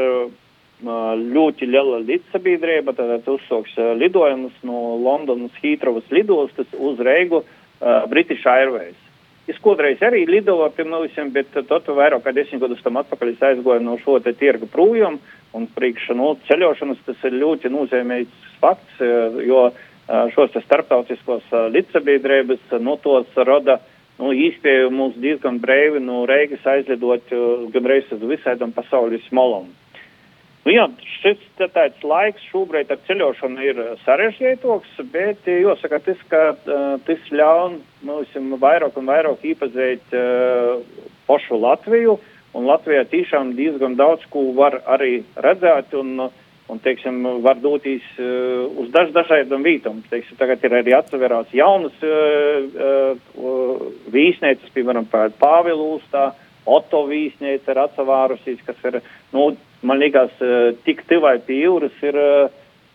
ļoti 0.84 1.66
liela 1.70 2.02
līdzsabiedrība, 2.04 2.92
tad 2.96 3.24
uzsāks 3.32 3.76
lidojumus 3.96 4.52
no 4.62 4.96
Londonas 5.00 5.54
Hītrovas 5.62 6.04
lidostas 6.10 6.66
uz 6.76 7.00
Reigu 7.00 7.40
uh, 7.40 8.04
British 8.08 8.46
Airways. 8.46 8.96
Es 9.46 9.56
kādreiz 9.62 10.00
arī 10.02 10.24
lidoju 10.26 10.68
pie 10.74 10.84
mums, 10.84 11.30
bet 11.32 11.52
tad 11.54 11.86
vairāk 11.86 12.24
kā 12.24 12.32
desmit 12.34 12.60
gadus 12.60 12.82
tam 12.82 12.98
atpakaļ 12.98 13.30
es 13.30 13.42
aizgoju 13.42 13.80
no 13.80 13.96
šo 14.02 14.18
te 14.20 14.34
tirgu 14.34 14.66
projām, 14.66 15.20
un 15.54 15.68
priekš 15.70 16.10
no 16.18 16.34
ceļošanas 16.48 17.04
tas 17.06 17.22
ir 17.24 17.38
ļoti 17.38 17.70
nozīmīgs 17.70 18.56
fakts, 18.60 18.98
jo 19.46 19.68
šos 20.34 20.58
starptautiskos 20.64 21.46
līdzsabiedrības 21.72 22.74
no 22.82 22.96
tos 23.02 23.30
rada 23.38 23.78
nu, 24.18 24.32
īspēju 24.34 24.90
mums 24.90 25.16
diezgan 25.22 25.60
brīvi 25.62 26.02
no 26.02 26.24
Reigas 26.26 26.66
aizlidot 26.66 27.30
gan 27.70 27.86
reiz 27.86 28.10
uz 28.10 28.26
visādām 28.26 28.74
pasaules 28.74 29.30
molām. 29.30 29.70
Nu, 30.66 30.72
jā, 30.74 30.84
šis 31.20 31.42
tāds 31.60 32.00
laiks 32.02 32.42
šobrīd 32.50 32.88
ar 32.90 32.98
ceļošanu 33.06 33.62
ir 33.62 33.76
sarežģītāks, 34.02 34.96
bet 35.12 35.44
jāsaka, 35.46 36.00
tas, 36.02 36.24
ka 36.26 36.40
uh, 36.56 36.96
tas 37.06 37.28
ļauj 37.30 37.76
mums 38.08 38.32
vairāk 38.64 38.96
un 38.98 39.06
vairāk 39.06 39.44
iepazīt 39.46 40.16
uh, 40.18 40.80
pašu 41.28 41.60
Latviju, 41.62 42.16
un 42.58 42.66
Latvijā 42.66 43.04
tiešām 43.12 43.52
diezgan 43.54 43.94
daudz 43.94 44.26
ko 44.32 44.48
var 44.56 44.80
arī 44.90 45.20
redzēt, 45.38 45.94
un, 46.00 46.26
un 46.66 46.82
teiksim, 46.82 47.20
var 47.46 47.62
doties 47.62 48.02
uh, 48.18 48.66
uz 48.82 48.90
daž, 48.90 49.14
dažādām 49.14 49.62
vietām. 49.62 50.02
Tagad 50.10 50.66
ir 50.66 50.74
arī 50.80 50.96
atseverās 50.98 51.54
jaunas 51.54 51.94
uh, 52.02 53.14
uh, 53.38 53.86
vīsnēcas, 54.10 54.74
piemēram, 54.74 55.06
Pāvilūstā, 55.38 56.26
Oto 56.66 57.04
vīsnēca 57.06 57.70
ir 57.70 57.78
atsavārusies, 57.78 58.58
kas 58.66 58.78
ir, 58.90 58.96
nu, 59.30 59.52
man 59.82 59.98
liekas, 59.98 60.30
eh, 60.40 60.76
tik 60.84 61.04
tuvai 61.08 61.38
pie 61.44 61.60
jūras 61.64 61.96
ir, 62.02 62.16
eh, 62.16 62.48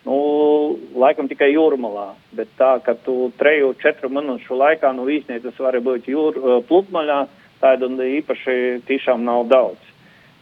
nu, 0.06 0.80
laikam 0.96 1.30
tikai 1.30 1.54
jūrmalā. 1.54 2.16
Bet 2.34 2.48
tā, 2.58 2.82
ka 2.84 2.94
tu 2.94 3.32
treju, 3.38 3.76
četru 3.82 4.10
minūšu 4.10 4.58
laikā 4.58 4.96
no 4.96 5.06
Vīsnieces 5.06 5.58
vari 5.60 5.80
būt 5.80 6.06
jūr, 6.06 6.38
eh, 6.38 6.62
pludmaļā, 6.68 7.28
tādu 7.62 7.90
īpaši 7.98 8.82
tiešām 8.88 9.24
nav 9.24 9.48
daudz. 9.48 9.78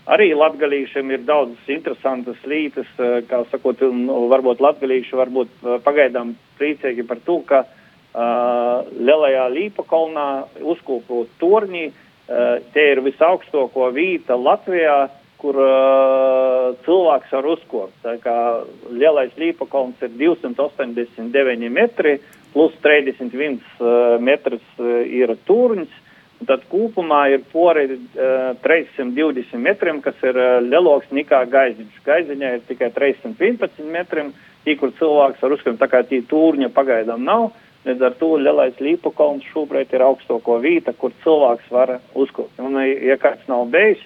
Arī 0.07 0.33
latgalīšiem 0.33 1.11
ir 1.11 1.19
daudz 1.19 1.57
interesantas 1.67 2.37
lītas, 2.45 2.87
kā 2.97 3.45
sakot, 3.51 3.81
un 3.81 4.07
varbūt 4.07 4.57
latgalīši 4.57 5.11
varbūt 5.13 5.83
pagaidām 5.83 6.33
priecīgi 6.57 7.05
par 7.05 7.17
to, 7.25 7.43
ka 7.45 7.59
uh, 7.59 8.87
lielajā 8.89 9.45
Līpakolnā 9.53 10.47
uzkūpot 10.61 11.27
torņi, 11.37 11.91
uh, 11.91 12.57
te 12.73 12.85
ir 12.91 13.03
visaugstāko 13.05 13.91
vīta 13.93 14.33
Latvijā, 14.39 15.09
kur 15.39 15.55
uh, 15.55 16.75
cilvēks 16.85 17.31
var 17.37 17.47
uzkopt. 17.53 17.95
Tā 18.03 18.17
kā 18.23 18.35
lielais 18.91 19.31
Līpakolns 19.39 20.01
ir 20.03 20.11
289 20.19 21.71
metri, 21.71 22.17
plus 22.53 22.75
31 22.83 23.59
uh, 23.59 24.19
metrs 24.19 24.65
uh, 24.81 24.99
ir 25.05 25.35
turņs. 25.47 25.95
Tad 26.47 26.63
kopumā 26.71 27.25
ir 27.33 27.41
pori 27.51 27.85
uh, 27.91 28.51
320 28.63 29.63
metriem, 29.63 30.03
kas 30.03 30.19
ir 30.23 30.37
uh, 30.39 30.59
lielāks 30.63 31.11
nekā 31.15 31.41
gaiziņš. 31.51 32.03
Gaiziņā 32.05 32.53
ir 32.57 32.67
tikai 32.67 32.91
311 32.95 33.89
metriem, 33.91 34.31
tī, 34.67 34.75
kur 34.79 34.93
cilvēks 34.99 35.43
var 35.43 35.55
uzskatīt, 35.55 35.81
tā 35.81 35.91
kā 35.91 36.03
tī 36.07 36.21
tūrņa 36.27 36.71
pagaidām 36.75 37.23
nav. 37.27 37.51
Līdz 37.87 38.01
ar 38.03 38.15
to 38.19 38.33
lielais 38.35 38.79
līpu 38.83 39.11
kalns 39.15 39.45
šobrīd 39.53 39.93
ir 39.95 40.03
augstāko 40.03 40.57
vīta, 40.59 40.91
kur 40.99 41.13
cilvēks 41.23 41.69
var 41.71 41.95
uzkopt. 42.11 42.59
Un, 42.59 42.75
ja 42.83 43.15
kāds 43.19 43.47
nav 43.47 43.69
bijis, 43.71 44.01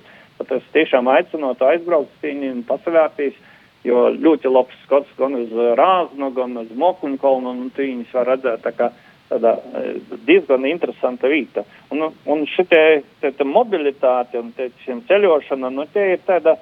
tad 0.48 0.62
es 0.62 0.70
tiešām 0.76 1.10
aicinot 1.12 1.62
aizbraukt 1.62 2.24
uz 2.24 2.52
un 2.52 2.62
pasavērtīs, 2.68 3.40
jo 3.84 4.08
ļoti 4.16 4.52
labs 4.52 4.76
skats 4.86 5.16
gan 5.18 5.36
uz 5.40 5.52
Rāznu, 5.80 6.30
gan 6.36 6.58
uz 6.62 6.70
Mokuņu 6.76 7.20
kalnu, 7.22 7.52
un 7.52 7.72
viņas 7.76 8.14
var 8.16 8.32
redzēt 8.34 8.64
tā 8.64 8.72
kā 8.78 8.92
tāda 9.30 9.56
e, 9.58 9.96
diezgan 10.28 10.66
interesanta 10.70 11.30
vieta. 11.32 11.64
Un, 11.92 12.10
un 12.26 12.46
šitie 12.50 13.04
te, 13.22 13.32
te 13.32 13.48
mobilitāte 13.48 14.40
un 14.40 14.52
te, 14.56 14.70
šiem 14.86 15.04
ceļošana, 15.10 15.72
nu, 15.74 15.88
tie 15.94 16.14
ir 16.16 16.24
tāda 16.28 16.58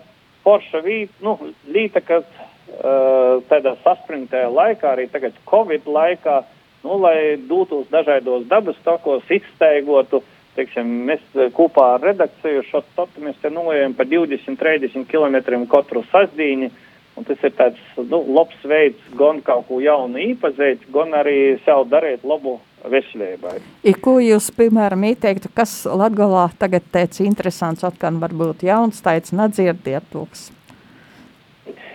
forša 0.46 0.82
vieta, 0.86 1.14
nu, 1.26 1.36
līta, 1.70 2.02
kas 2.02 2.26
uh, 2.26 3.42
tādā 3.50 3.76
saspringtajā 3.84 4.50
laikā, 4.50 4.96
arī 4.96 5.06
tagad 5.12 5.36
Covid 5.50 5.86
laikā, 5.86 6.40
nu, 6.86 6.98
lai 7.04 7.38
dotos 7.50 7.86
dažādos 7.94 8.48
dabas 8.50 8.80
tokos, 8.86 9.28
izsteigotu, 9.30 10.24
teiksim, 10.56 10.94
mēs 11.10 11.24
kopā 11.56 11.94
ar 11.96 12.08
redakciju 12.12 12.64
šo 12.70 12.84
totu 12.96 13.24
mēs 13.24 13.38
te 13.42 13.52
nojām 13.54 13.96
pa 13.98 14.08
20-30 14.08 15.08
km 15.12 15.66
katru 15.72 16.06
sasdīni, 16.12 16.72
Un 17.20 17.26
tas 17.28 17.42
ir 17.44 17.52
tāds 17.58 17.80
nu, 18.08 18.22
labs 18.32 18.62
veids 18.66 19.10
gan 19.20 19.42
kaut 19.44 19.66
ko 19.68 19.82
jaunu 19.84 20.20
īpazīt, 20.32 20.86
gan 20.96 21.12
arī 21.20 21.58
sev 21.66 21.84
darīt 21.92 22.24
labu 22.24 22.56
veselībai. 22.88 23.58
I, 23.84 23.94
ko 23.94 24.16
jūs, 24.24 24.48
piemēram, 24.56 25.04
ieteiktu, 25.12 25.52
kas 25.54 25.84
Latgalā 25.86 26.48
tagad 26.62 26.88
teica 26.96 27.26
interesants, 27.28 27.84
atkal 27.86 28.16
varbūt 28.22 28.64
jauns 28.66 29.04
teica, 29.04 29.36
nedzirdiet 29.42 30.08
tūks? 30.14 30.48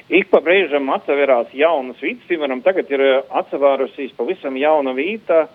Ik 0.06 0.28
pa 0.30 0.38
brīžam 0.44 0.92
atseverās 0.94 1.48
jaunas 1.56 1.98
vītas, 2.04 2.28
piemēram, 2.28 2.60
tagad 2.62 2.92
ir 2.92 3.02
atsevērusies 3.40 4.12
pavisam 4.20 4.54
jauna 4.60 4.92
vīta, 4.94 5.46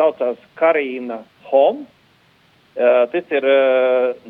saucās 0.00 0.40
Karīna 0.58 1.20
Home, 1.52 1.84
tas 2.74 3.32
ir 3.36 3.46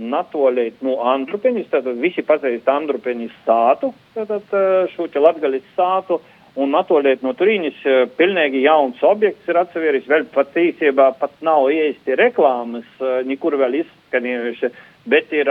natoļīt 0.03 0.83
no 0.83 0.99
Andrupeņas, 1.13 1.69
tātad 1.71 1.99
visi 2.03 2.25
pazīst 2.27 2.69
Andrupeņas 2.69 3.35
stātu, 3.43 3.93
šo 4.15 5.07
te 5.13 5.23
latgaļas 5.23 5.69
stātu, 5.73 6.19
un 6.59 6.73
natoļīt 6.75 7.23
no 7.25 7.33
turīņas 7.39 7.85
pilnīgi 8.19 8.65
jauns 8.67 9.03
objekts 9.07 9.49
ir 9.49 9.61
atsevišķi, 9.63 10.11
vēl 10.11 10.27
pat 10.35 10.57
īsībā 10.59 11.13
pat 11.21 11.39
nav 11.45 11.71
ieisti 11.73 12.19
reklāmas, 12.19 12.89
nekur 13.29 13.57
vēl 13.61 13.79
izskanējuši, 13.83 14.73
bet 15.13 15.33
ir, 15.35 15.49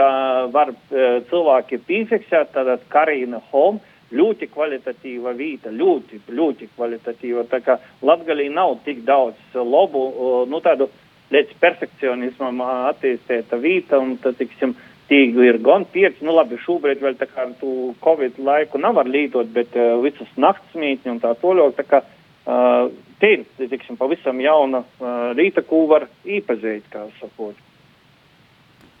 var 0.52 0.74
cilvēki 0.92 1.80
piefiksēt, 1.88 2.52
tātad 2.54 2.84
Karina 2.92 3.40
Home, 3.50 3.82
ļoti 4.12 4.48
kvalitatīva 4.52 5.32
vīta, 5.36 5.72
ļoti, 5.72 6.20
ļoti 6.36 6.68
kvalitatīva, 6.74 7.46
tā 7.48 7.62
kā 7.64 7.78
latgalī 8.04 8.50
nav 8.52 8.76
tik 8.84 9.06
daudz 9.08 9.56
labu, 9.56 10.02
nu 10.50 10.60
tādu, 10.64 10.90
līdz 11.32 11.58
perfekcionismam 11.60 12.60
attīstīta 12.64 13.58
vīta, 13.60 14.00
un 14.02 14.16
tad, 14.22 14.36
tiksim, 14.40 14.74
tīgu 15.10 15.44
ir 15.44 15.58
gan 15.64 15.84
pieci, 15.92 16.24
nu 16.24 16.34
labi, 16.36 16.60
šobrīd 16.62 17.02
vēl 17.02 17.18
tā 17.20 17.28
kā 17.30 17.48
tu 17.60 17.92
Covid 18.04 18.38
laiku 18.40 18.80
nevar 18.80 19.08
līdot, 19.08 19.50
bet 19.52 19.74
uh, 19.76 19.98
visas 20.04 20.30
naktsmītņi 20.40 21.12
un 21.12 21.20
tā 21.22 21.34
toļok, 21.42 21.74
tā 21.80 21.86
kā 21.88 22.02
uh, 22.04 22.88
te 23.20 23.34
ir, 23.36 23.44
tiksim, 23.58 23.98
pavisam 24.00 24.40
jauna 24.40 24.84
uh, 24.84 25.30
rīta, 25.36 25.64
ko 25.66 25.84
var 25.90 26.08
īpazīt, 26.24 26.88
kā 26.92 27.06
sakot. 27.20 27.58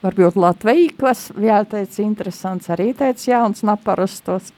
Varbūt 0.02 0.34
Latvija, 0.34 0.94
kas 0.98 1.28
vēl 1.36 1.68
teica 1.70 2.02
interesants, 2.02 2.70
arī 2.74 2.90
teica 2.98 3.28
jauns 3.30 3.62
naparastos, 3.62 4.50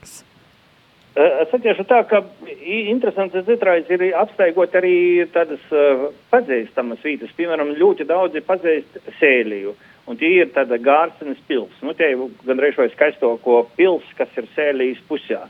Es 1.14 1.52
atiešu 1.54 1.84
tā, 1.86 2.00
ka 2.10 2.24
interesants 2.66 3.36
citreiz 3.46 3.90
ir 3.94 4.02
apstaigot 4.18 4.72
arī 4.74 5.22
tādas 5.30 5.62
uh, 5.70 6.08
pazīstamas 6.32 7.04
vietas. 7.06 7.30
Piemēram, 7.38 7.70
ļoti 7.78 8.06
daudzi 8.08 8.42
pazīst 8.42 8.98
sēliju, 9.20 9.76
un 10.10 10.18
tie 10.18 10.32
ir 10.40 10.50
tāda 10.56 10.74
gārsenes 10.82 11.38
pils. 11.46 11.76
Nu, 11.86 11.94
tie 11.94 12.10
ir 12.16 12.24
gandrīz 12.48 12.80
vai 12.80 12.88
skaistoko 12.90 13.60
pils, 13.78 14.08
kas 14.18 14.32
ir 14.42 14.48
sēlijas 14.56 15.04
pusē. 15.06 15.44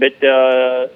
Bet 0.00 0.24
uh, 0.24 0.88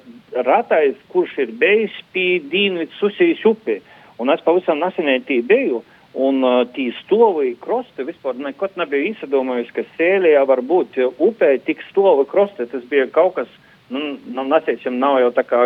ratais, 0.48 0.96
kurš 1.12 1.36
ir 1.44 1.52
bijis 1.60 2.00
pie 2.16 2.38
Dīnvids 2.40 2.96
Susijas 2.96 3.44
upi, 3.44 3.82
un 4.16 4.32
es 4.32 4.40
pavisam 4.48 4.80
nesenēji 4.80 5.26
tī 5.28 5.38
biju, 5.44 5.82
un 6.16 6.40
uh, 6.40 6.62
tī 6.72 6.88
stovi 7.02 7.52
krosti, 7.60 8.08
vispār 8.08 8.40
nekot 8.40 8.80
nebija 8.80 9.12
izsadomājis, 9.12 9.76
ka 9.76 9.84
sēlijā 10.00 10.48
var 10.48 10.64
būt 10.64 10.96
upē 11.04 11.52
tik 11.68 11.84
stovi 11.90 12.24
krosti, 12.32 12.64
tas 12.72 12.88
bija 12.88 13.04
kaut 13.12 13.36
kas, 13.42 13.52
nu, 13.90 14.16
nu, 14.26 14.44
neteiksim, 14.50 14.98
nav 15.02 15.20
jau 15.22 15.32
tā 15.34 15.44
kā 15.46 15.62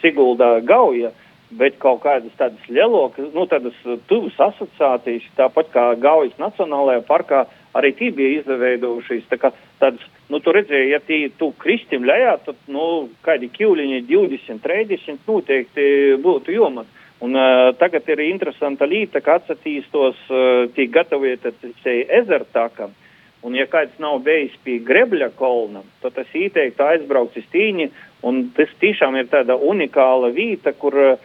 Sigulda 0.00 0.58
gauja, 0.66 1.12
bet 1.54 1.76
kaut 1.82 2.02
kādas 2.02 2.34
tādas 2.38 2.62
lielokas, 2.68 3.30
nu, 3.34 3.46
tādas 3.50 3.76
tuvas 4.10 4.38
asociācijas, 4.48 5.26
tāpat 5.38 5.70
kā 5.74 5.84
Gaujas 6.00 6.34
Nacionālajā 6.40 7.04
parkā, 7.06 7.44
arī 7.78 7.92
tī 7.98 8.10
bija 8.14 8.40
izveidojušies. 8.40 9.28
Tā 9.30 9.38
kā 9.42 9.52
tādas, 9.82 10.02
nu, 10.32 10.40
tu 10.42 10.54
redzēji, 10.54 10.90
ja 10.94 11.00
tī 11.04 11.20
tu 11.38 11.52
kristim 11.62 12.06
lejā, 12.08 12.36
tad, 12.46 12.58
nu, 12.70 13.08
kādi 13.26 13.50
kļuliņi 13.54 14.02
20, 14.10 14.62
30 14.64 15.30
noteikti 15.30 15.86
būtu 16.24 16.54
jomas. 16.54 16.90
Un 17.24 17.36
uh, 17.38 17.70
tagad 17.78 18.08
ir 18.10 18.20
interesanta 18.26 18.88
līta, 18.90 19.22
ka 19.24 19.38
atsatīstos 19.38 20.18
uh, 20.28 20.66
tī 20.74 20.88
gatavojiet 20.92 21.46
ezertākam. 22.20 22.92
Un, 23.44 23.52
ja 23.58 23.66
kāds 23.68 23.98
nav 24.00 24.22
bijis 24.24 24.54
pie 24.64 24.78
Grebļa 24.80 25.28
kolna, 25.36 25.82
tad 26.00 26.16
es 26.22 26.30
ieteiktu 26.32 26.80
aizbraukt 26.86 27.36
uz 27.36 27.44
Tīņi. 27.52 27.90
Tas 28.56 28.70
tiešām 28.80 29.18
ir 29.20 29.28
tāda 29.28 29.58
unikāla 29.60 30.30
vieta, 30.32 30.72
kur 30.72 30.96
uh, 30.96 31.18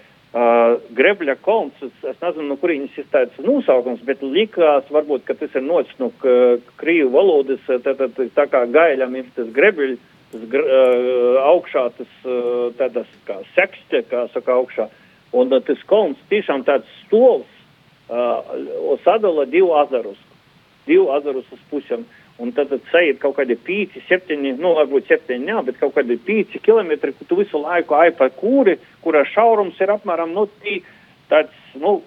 Grebļa 0.99 1.37
kolns, 1.45 1.79
es, 1.85 1.95
es 2.03 2.19
nezinu, 2.19 2.49
no 2.49 2.57
kurienes 2.59 2.97
ir 2.99 3.07
tāds 3.13 3.39
nosaukums, 3.39 4.03
bet 4.03 4.19
likās 4.25 4.91
varbūt, 4.91 5.23
ka 5.29 5.37
tas 5.39 5.55
ir 5.55 5.63
nots 5.63 5.95
no 6.01 6.11
krīvu 6.19 7.07
valodas, 7.15 7.63
tā, 7.69 7.79
tā, 7.87 8.09
tā, 8.11 8.27
tā 8.35 8.47
kā 8.51 8.65
gaiļam 8.67 9.15
ir 9.15 9.31
tas 9.39 9.55
Grebļ, 9.55 9.95
tas 10.33 10.47
gr, 10.51 10.67
uh, 10.67 11.39
augšā 11.53 11.87
tas 12.01 12.15
uh, 12.27 12.65
tādas 12.81 13.07
kā 13.29 13.39
sekste, 13.55 14.03
kā 14.11 14.27
saka 14.35 14.59
augšā. 14.59 14.91
Un 15.39 15.55
uh, 15.55 15.63
tas 15.63 15.87
kolns 15.87 16.19
tiešām 16.27 16.67
tāds 16.67 16.91
stols 17.05 17.47
uh, 18.11 18.99
sadala 19.07 19.47
divu 19.47 19.71
azarus 19.79 20.19
divu 20.89 21.11
azarus 21.15 21.47
uz 21.55 21.61
pusēm. 21.71 22.03
Un 22.39 22.53
tad, 22.55 22.69
tad 22.71 22.85
sajiet 22.87 23.17
kaut 23.19 23.35
kādi 23.35 23.57
pīci, 23.59 23.99
septiņi, 24.07 24.53
nu, 24.63 24.71
varbūt 24.77 25.09
septiņi, 25.09 25.49
jā, 25.51 25.63
bet 25.67 25.79
kaut 25.81 25.97
kādi 25.97 26.15
pīci 26.23 26.61
kilometri, 26.63 27.11
kur 27.17 27.27
tu 27.27 27.37
visu 27.41 27.59
laiku 27.59 27.97
ai 27.99 28.13
pa 28.15 28.29
kūri, 28.31 28.77
kurā 29.03 29.25
šaurums 29.27 29.79
ir 29.83 29.91
apmēram, 29.91 30.31
nu, 30.37 30.45
tī, 30.63 30.77
tāds, 31.27 31.55
nu, 31.75 31.97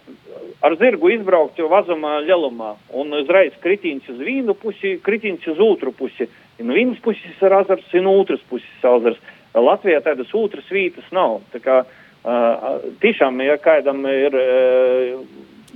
ar 0.64 0.76
zirgu 0.80 1.12
izbraukt 1.12 1.60
jau 1.60 1.68
vazumā 1.68 2.18
lielumā. 2.24 2.72
Un 2.96 3.12
uzreiz 3.20 3.52
kritiņš 3.60 4.08
uz 4.14 4.24
vienu 4.24 4.56
pusi, 4.58 4.96
kritiņš 5.04 5.50
uz 5.52 5.62
otru 5.66 5.92
pusi. 5.96 6.30
No 6.62 6.76
vienas 6.76 7.00
puses 7.02 7.40
ir 7.42 7.56
azars, 7.56 7.92
no 8.00 8.16
otras 8.20 8.42
puses 8.48 8.86
azars. 8.86 9.20
Latvijā 9.52 10.00
tādas 10.00 10.32
otras 10.32 10.68
vietas 10.72 11.08
nav. 11.12 11.40
Tā 11.52 11.60
kā, 11.60 11.78
uh, 11.84 12.68
tiešām, 13.02 13.42
ja 13.44 13.58
kādam 13.60 14.04
ir 14.08 14.36
uh, 14.38 15.24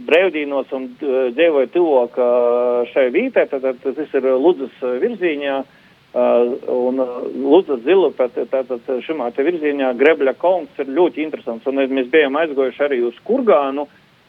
brīvdienos 0.04 0.72
un 0.76 0.90
dzīvoju 1.00 1.72
tuvāk 1.72 2.18
šai 2.92 3.08
vītē, 3.14 3.46
tad, 3.50 3.64
tad 3.82 3.96
tas 3.96 4.16
ir 4.16 4.28
Ludzas 4.36 4.74
virzienā. 5.02 5.62
Un 6.16 6.96
Lūdzu, 6.96 7.76
Zilupa, 7.84 8.30
tātad 8.32 8.86
šimā 9.04 9.26
te 9.36 9.44
virzienā 9.44 9.90
Grebļa 9.98 10.32
kolns 10.40 10.78
ir 10.80 10.88
ļoti 10.96 11.20
interesants. 11.26 11.66
Un 11.68 11.82
mēs 11.92 12.08
bijām 12.12 12.38
aizgojuši 12.40 12.84
arī 12.86 13.02
uz 13.04 13.18
Kurgānu, 13.26 13.84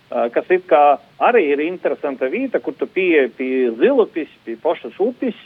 kas 0.10 0.52
it 0.52 0.66
kā 0.68 0.98
arī 1.30 1.46
ir 1.54 1.64
interesanta 1.64 2.28
vieta, 2.32 2.60
kur 2.60 2.76
tu 2.76 2.90
pieeji 2.92 3.32
pie 3.38 3.52
Zilupis, 3.80 4.34
pie 4.44 4.58
Pošas 4.60 5.00
upis. 5.00 5.38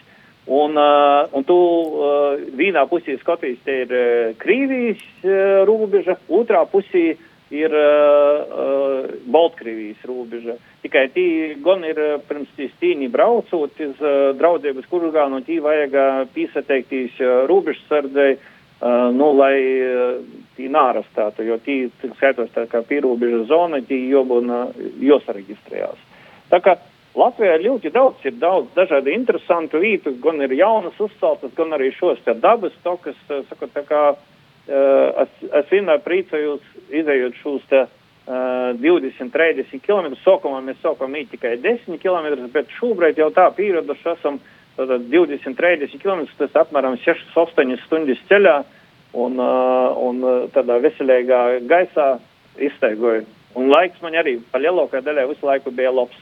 Un, 0.49 0.73
uh, 0.73 1.29
un 1.37 1.43
tu 1.45 1.55
uh, 1.55 2.39
vienā 2.57 2.81
pusē 2.89 3.13
skaties, 3.21 3.59
te 3.61 3.75
ir 3.83 3.91
uh, 3.93 4.31
Krīvijas 4.41 5.03
uh, 5.21 5.33
robeža, 5.69 6.15
otrā 6.33 6.63
pusē 6.65 7.03
uh, 7.13 7.19
uh, 7.51 8.41
uh, 8.47 9.09
Baltkrievijas 9.27 10.03
robeža. 10.07 10.55
Tikai 10.81 11.09
tī 11.11 11.25
gan 11.63 11.83
ir 11.83 11.99
pirms 12.27 12.49
tīs 12.55 12.71
tīni 12.79 13.09
braucot 13.11 13.81
uz 13.83 13.99
uh, 13.99 14.31
draudzības 14.39 14.87
kurgānu, 14.91 15.41
tī 15.47 15.59
vajag 15.63 15.97
pīsateikties 16.35 17.19
uh, 17.19 17.33
robežsardzei, 17.51 18.37
uh, 18.37 19.09
nu, 19.15 19.33
lai 19.35 19.57
uh, 19.59 20.21
tī 20.55 20.71
nārastātu, 20.71 21.43
jo 21.49 21.59
tī, 21.65 21.83
skaitos 22.15 22.53
tā 22.55 22.67
kā 22.71 22.83
pierobeža 22.87 23.43
zona, 23.51 23.83
tī 23.83 23.99
jobuna, 24.13 24.69
josareģistrējās. 25.03 26.07
Tā 26.51 26.63
kā 26.63 26.79
Latvijā 27.11 27.57
ļoti 27.59 27.91
daudz 27.91 28.23
ir 28.23 28.37
daudz 28.39 28.69
dažādu 28.71 29.11
interesantu 29.11 29.81
vietu, 29.83 30.13
gan 30.23 30.39
ir 30.45 30.53
jaunas 30.55 30.95
uzceltas, 30.95 31.51
gan 31.57 31.75
arī 31.75 31.89
šos 31.97 32.21
te 32.23 32.31
dabas 32.39 32.71
tokas, 32.85 33.17
saka, 33.27 33.67
tā 33.67 33.83
kā 33.83 34.03
uh, 34.13 34.21
es, 34.67 35.33
es 35.61 35.71
vienmēr 35.71 36.01
priecājos, 36.05 36.63
izējot 36.93 37.37
šos 37.41 37.63
te 37.71 37.81
uh, 37.85 38.71
20, 38.77 39.31
30 39.33 39.83
km, 39.85 40.11
sākumā 40.25 40.61
mēs 40.65 40.81
sākam 40.83 41.15
īt 41.17 41.31
tikai 41.33 41.55
10 41.63 42.01
km, 42.01 42.47
bet 42.53 42.71
šobrīd 42.79 43.21
jau 43.21 43.31
tā 43.35 43.47
pieraduši 43.57 44.11
esam, 44.13 44.39
tātad 44.77 45.07
20, 45.11 45.57
30 45.57 46.01
km, 46.03 46.25
tas 46.39 46.59
apmēram 46.63 46.99
6-8 47.01 47.77
stundas 47.85 48.21
ceļā, 48.29 48.61
un, 49.13 49.39
uh, 49.41 49.91
un 49.99 50.21
tādā 50.55 50.79
veselīgā 50.83 51.61
gaisā 51.67 52.13
izteigoju. 52.59 53.25
Un 53.59 53.67
laiks 53.71 53.99
man 54.03 54.15
arī 54.15 54.37
pa 54.51 54.61
lielākajai 54.63 55.03
daļai 55.03 55.25
visu 55.33 55.47
laiku 55.47 55.73
bija 55.75 55.91
labs. 55.91 56.15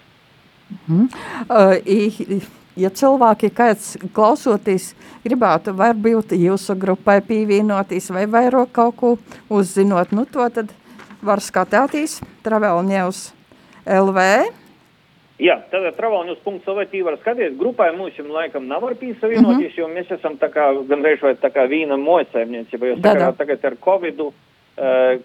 Mm. 0.88 1.10
Uh, 1.50 2.50
ja 2.80 2.90
cilvēki, 2.90 3.52
kāds 3.56 3.96
klausoties, 4.16 4.94
gribētu 5.26 5.74
varbūt 5.78 6.36
jūsu 6.40 6.76
grupai 6.80 7.20
pievienoties 7.26 8.10
vai 8.16 8.26
vairāk 8.30 8.72
kaut 8.76 8.96
ko 9.00 9.18
uzzinot, 9.50 10.14
nu 10.16 10.26
to 10.26 10.48
tad 10.54 10.72
var 11.22 11.44
skatīties 11.44 12.20
Travel 12.44 12.82
News 12.88 13.30
LV. 13.86 14.26
Jā, 15.40 15.56
tad 15.72 15.86
travelnews.lv 15.96 16.84
var 17.06 17.16
skatīties. 17.22 17.56
Grupai 17.60 17.94
mums 17.96 18.18
jau 18.20 18.26
laikam 18.28 18.68
nav 18.68 18.84
var 18.84 18.96
piesavienoties, 19.00 19.72
mm 19.72 19.76
-hmm. 19.76 19.80
jo 19.80 19.88
mēs 19.88 20.12
esam 20.18 20.36
tā 20.36 20.50
kā 20.52 20.66
gandrīz 20.88 21.22
vai 21.22 21.34
tā 21.36 21.50
kā 21.50 21.64
vīna 21.68 21.96
mojasēmniecība, 21.96 22.86
jo 22.86 22.96
tagad 23.38 23.66
ar 23.66 23.76
Covidu 23.76 24.34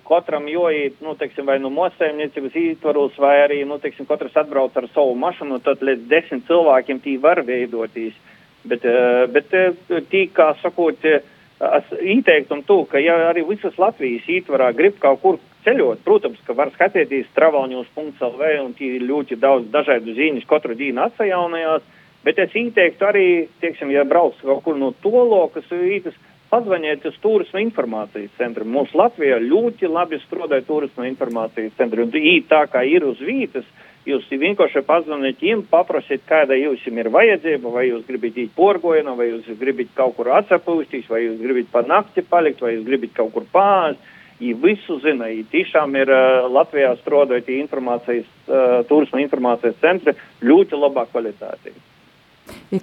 katram 0.09 0.49
joīt, 0.51 0.97
nu, 1.05 1.13
teiksim, 1.19 1.47
vai 1.47 1.61
nu 1.63 1.71
mosēmniecības 1.71 2.57
ītvaros, 2.59 3.19
vai 3.23 3.37
arī, 3.45 3.61
nu, 3.69 3.79
teiksim, 3.79 4.07
katrs 4.09 4.35
atbrauc 4.41 4.75
ar 4.77 4.89
savu 4.95 5.15
mašanu, 5.15 5.61
tad 5.63 5.85
līdz 5.85 6.09
desmit 6.11 6.47
cilvēkiem 6.49 7.03
tī 7.05 7.15
var 7.23 7.43
veidotīs. 7.47 8.17
Bet, 8.65 8.85
eh, 8.89 9.27
bet 9.31 9.55
eh, 9.55 10.03
tī, 10.11 10.27
kā 10.33 10.55
sakot, 10.63 11.05
es 11.05 11.91
ieteiktu 12.01 12.63
to, 12.67 12.83
ka 12.91 12.99
ja 12.99 13.15
arī 13.31 13.45
visas 13.47 13.77
Latvijas 13.79 14.27
ītvarā 14.27 14.73
grib 14.75 14.99
kaut 14.99 15.21
kur 15.23 15.39
ceļot, 15.65 16.03
protams, 16.05 16.41
ka 16.47 16.57
var 16.57 16.73
skatīties 16.75 17.31
travelnews.lv 17.37 18.51
un 18.65 18.73
tī 18.77 18.97
ļoti 19.01 19.39
daudz 19.41 19.71
dažādu 19.73 20.17
ziņas 20.17 20.49
katru 20.49 20.75
dienu 20.75 21.05
atsajaunajās, 21.07 21.85
bet 22.25 22.41
es 22.43 22.57
ieteiktu 22.57 23.07
arī, 23.07 23.27
teiksim, 23.61 23.93
ja 23.93 24.05
brauc 24.09 24.37
kaut 24.43 24.65
kur 24.65 24.81
no 24.81 24.93
tolokas 25.05 25.69
vītas, 25.71 26.17
Pazvaniet 26.55 27.03
uz 27.09 27.17
turisma 27.19 27.59
informācijas 27.65 28.31
centru. 28.39 28.63
Mums 28.71 28.93
Latvijā 28.95 29.41
ļoti 29.43 29.89
labi 29.91 30.21
strādāja 30.23 30.63
turisma 30.69 31.09
informācijas 31.09 31.73
centri. 31.75 32.05
Un 32.05 32.13
īt 32.15 32.47
tā 32.47 32.61
kā 32.71 32.85
ir 32.87 33.03
uz 33.09 33.19
vietas, 33.19 33.67
jūs 34.07 34.29
vienkārši 34.31 34.85
pazvaniet 34.87 35.41
viņiem, 35.43 35.65
paprasiet, 35.73 36.23
kāda 36.29 36.55
jums 36.55 36.85
ir 36.87 37.11
vajadzība, 37.11 37.73
vai 37.75 37.89
jūs 37.89 38.05
gribat 38.07 38.39
īt 38.39 38.53
porgojienā, 38.55 39.17
vai 39.19 39.33
jūs 39.33 39.49
gribat 39.59 39.91
kaut 39.99 40.15
kur 40.19 40.31
atsapūsties, 40.37 41.09
vai 41.11 41.25
jūs 41.25 41.41
gribat 41.43 41.73
pa 41.73 41.83
nakti 41.89 42.23
palikt, 42.23 42.63
vai 42.63 42.77
jūs 42.77 42.87
gribat 42.87 43.17
kaut 43.17 43.33
kur 43.35 43.49
pāzt. 43.51 44.13
Viņi 44.39 44.55
visu 44.63 45.01
zina, 45.03 45.33
viņi 45.33 45.49
tiešām 45.51 45.99
ir 45.99 46.13
uh, 46.13 46.47
Latvijā 46.55 46.93
strādājot 47.01 47.51
informācijas, 47.57 48.31
uh, 48.47 48.77
turisma 48.87 49.25
informācijas 49.27 49.83
centri 49.83 50.15
ļoti 50.47 50.79
labā 50.79 51.09
kvalitātē. 51.11 51.75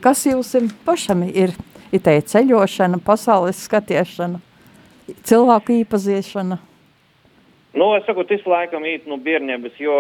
Kas 0.02 0.26
jums 0.26 0.56
pašam 0.86 1.26
ir 1.28 1.56
ir 1.91 2.04
tā 2.04 2.15
ceļošana, 2.24 3.02
pasaules 3.06 3.60
skatīšana, 3.67 4.39
cilvēku 5.28 5.82
īpazīšana? 5.82 6.60
Nu, 7.72 7.94
es 7.96 8.04
saku, 8.04 8.26
tas 8.28 8.44
laikam 8.48 8.84
īt 8.88 9.06
no 9.08 9.15
bērnības, 9.22 9.78
jo 9.80 9.94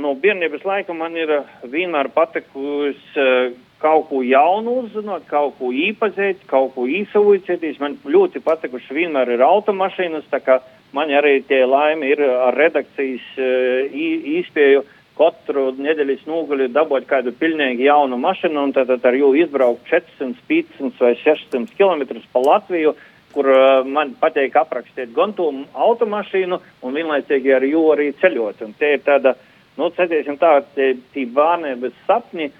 no 0.00 0.14
bērnības 0.16 0.62
laika 0.64 0.96
man 0.96 1.18
ir 1.20 1.32
vienmēr 1.68 2.08
patikusi 2.14 3.20
uh, 3.20 3.50
kaut 3.80 4.06
ko 4.08 4.22
jaunu 4.24 4.78
uzzināt, 4.86 5.26
kaut 5.28 5.58
ko 5.58 5.68
īpazīt, 5.72 6.46
kaut 6.48 6.72
ko 6.76 6.86
īsavūcēties. 6.88 7.80
Man 7.80 7.98
ļoti 8.08 8.40
patikuši 8.44 8.96
vienmēr 8.96 9.34
ir 9.36 9.44
automašīnas, 9.44 10.30
tā 10.32 10.40
kā 10.44 10.58
man 10.96 11.12
arī 11.12 11.42
tie 11.48 11.60
laimi 11.68 12.08
ir 12.14 12.24
ar 12.24 12.56
redakcijas 12.56 13.28
uh, 13.36 14.00
īspēju. 14.40 14.80
Uh, 14.80 14.96
katru 15.20 15.68
nedēļas 15.76 16.24
nogali 16.28 16.70
dabūt 16.72 17.06
kādu 17.10 17.34
pilnīgi 17.36 17.84
jaunu 17.88 18.16
mašīnu 18.20 18.62
un 18.64 18.72
tad, 18.76 18.90
ar 18.90 19.16
jū 19.16 19.34
izbraukt 19.42 19.84
400, 19.90 20.40
500 20.48 21.04
vai 21.04 21.12
600 21.20 21.76
km 21.76 22.22
pa 22.32 22.44
Latviju, 22.46 22.94
kur 23.34 23.50
uh, 23.52 23.82
man 23.86 24.14
patīk 24.20 24.56
aprakstīt 24.58 25.12
gan 25.14 25.34
to 25.36 25.50
automašīnu 25.88 26.58
un 26.82 26.96
vienlaicīgi 26.96 27.54
ar 27.54 27.66
jū 27.68 27.84
arī 27.92 28.10
ceļot. 28.22 28.64
Un 28.66 28.74
te 28.78 28.94
ir 28.96 29.04
tāda, 29.06 29.36
nu, 29.76 29.90
cētīsim 29.96 30.40
tā, 30.40 30.56
tie, 30.74 30.94
tie 31.14 31.28
bērnības 31.36 32.00
sapņi 32.08 32.50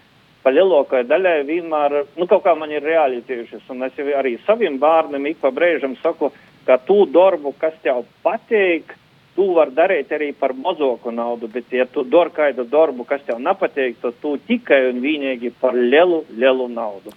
pa 0.44 0.52
lielākajai 0.54 1.08
daļai 1.08 1.34
vienmēr, 1.48 1.98
nu, 2.16 2.28
kaut 2.28 2.44
kā 2.44 2.54
man 2.56 2.70
ir 2.72 2.84
realizējušies. 2.86 3.66
Un 3.72 3.88
es 3.88 3.98
arī 3.98 4.36
saviem 4.46 4.78
bērniem 4.80 5.32
ik 5.32 5.42
pa 5.42 5.52
brēžam 5.52 5.96
saku, 6.04 6.30
ka 6.68 6.78
tu 6.86 7.02
darbu, 7.10 7.52
kas 7.60 7.74
tev 7.84 8.04
patīk, 8.24 8.94
tu 9.40 9.46
vari 9.56 9.72
darīt 9.72 10.10
arī 10.12 10.34
par 10.36 10.52
mazāku 10.52 11.12
naudu, 11.16 11.48
bet, 11.48 11.70
ja 11.72 11.86
tu 11.88 12.04
dari 12.04 12.32
kādu 12.36 12.66
darbu, 12.68 13.06
kas 13.08 13.22
tev 13.24 13.40
nepatīk, 13.40 13.96
tad 14.02 14.18
tu 14.20 14.34
tikai 14.50 14.82
un 14.90 15.00
vienīgi 15.00 15.48
par 15.62 15.72
lielu, 15.72 16.20
lielu 16.36 16.66
naudu. 16.68 17.14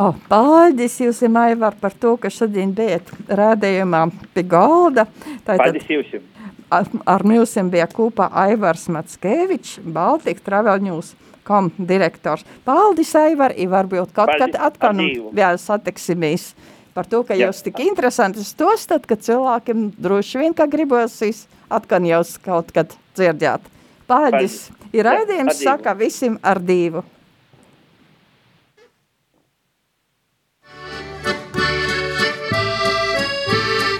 Oh, 0.00 0.16
paldies 0.30 0.96
jums, 0.98 1.20
Aivar, 1.22 1.76
par 1.80 1.92
to, 1.92 2.16
ka 2.16 2.32
šodien 2.32 2.72
bijat 2.74 3.12
rādījumā 3.28 4.06
pie 4.32 4.46
galda. 4.48 5.04
Paldies 5.44 5.92
jums. 5.92 6.24
Ar, 6.72 6.88
ar 7.06 7.22
mums 7.28 7.52
bija 7.70 7.84
kopā 7.92 8.30
Aivars 8.46 8.88
Matskevičs, 8.88 9.76
Baltika 9.84 10.48
Travel 10.48 10.80
News 10.88 11.12
kom 11.44 11.68
direktors. 11.76 12.46
Paldies, 12.64 13.12
Aivar, 13.20 13.52
i 13.52 13.68
varbūt 13.68 14.16
kaut 14.16 14.32
kad 14.40 14.56
atkal 14.56 15.04
vēl 15.36 15.60
satiksimies 15.60 16.54
par 16.94 17.08
to, 17.10 17.24
ka 17.26 17.36
jūs 17.38 17.62
tik 17.66 17.80
interesanti 17.84 18.44
stostat, 18.46 19.06
ka 19.06 19.18
cilvēkiem 19.18 19.90
droši 19.98 20.40
vien, 20.42 20.54
ka 20.56 20.68
gribosīs 20.70 21.44
atkal 21.72 22.06
jūs 22.06 22.36
kaut 22.44 22.70
kad 22.74 22.94
dzirdēt. 23.18 23.66
Paldies! 24.10 24.68
Ir 24.94 25.08
raidījums, 25.08 25.58
saka 25.58 25.94
visiem 25.98 26.38
ar 26.42 26.60
divu. 26.62 27.02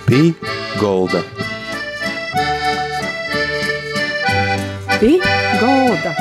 Pī 0.06 0.20
golda. 0.78 1.24
Pī 5.00 5.16
golda. 5.58 6.14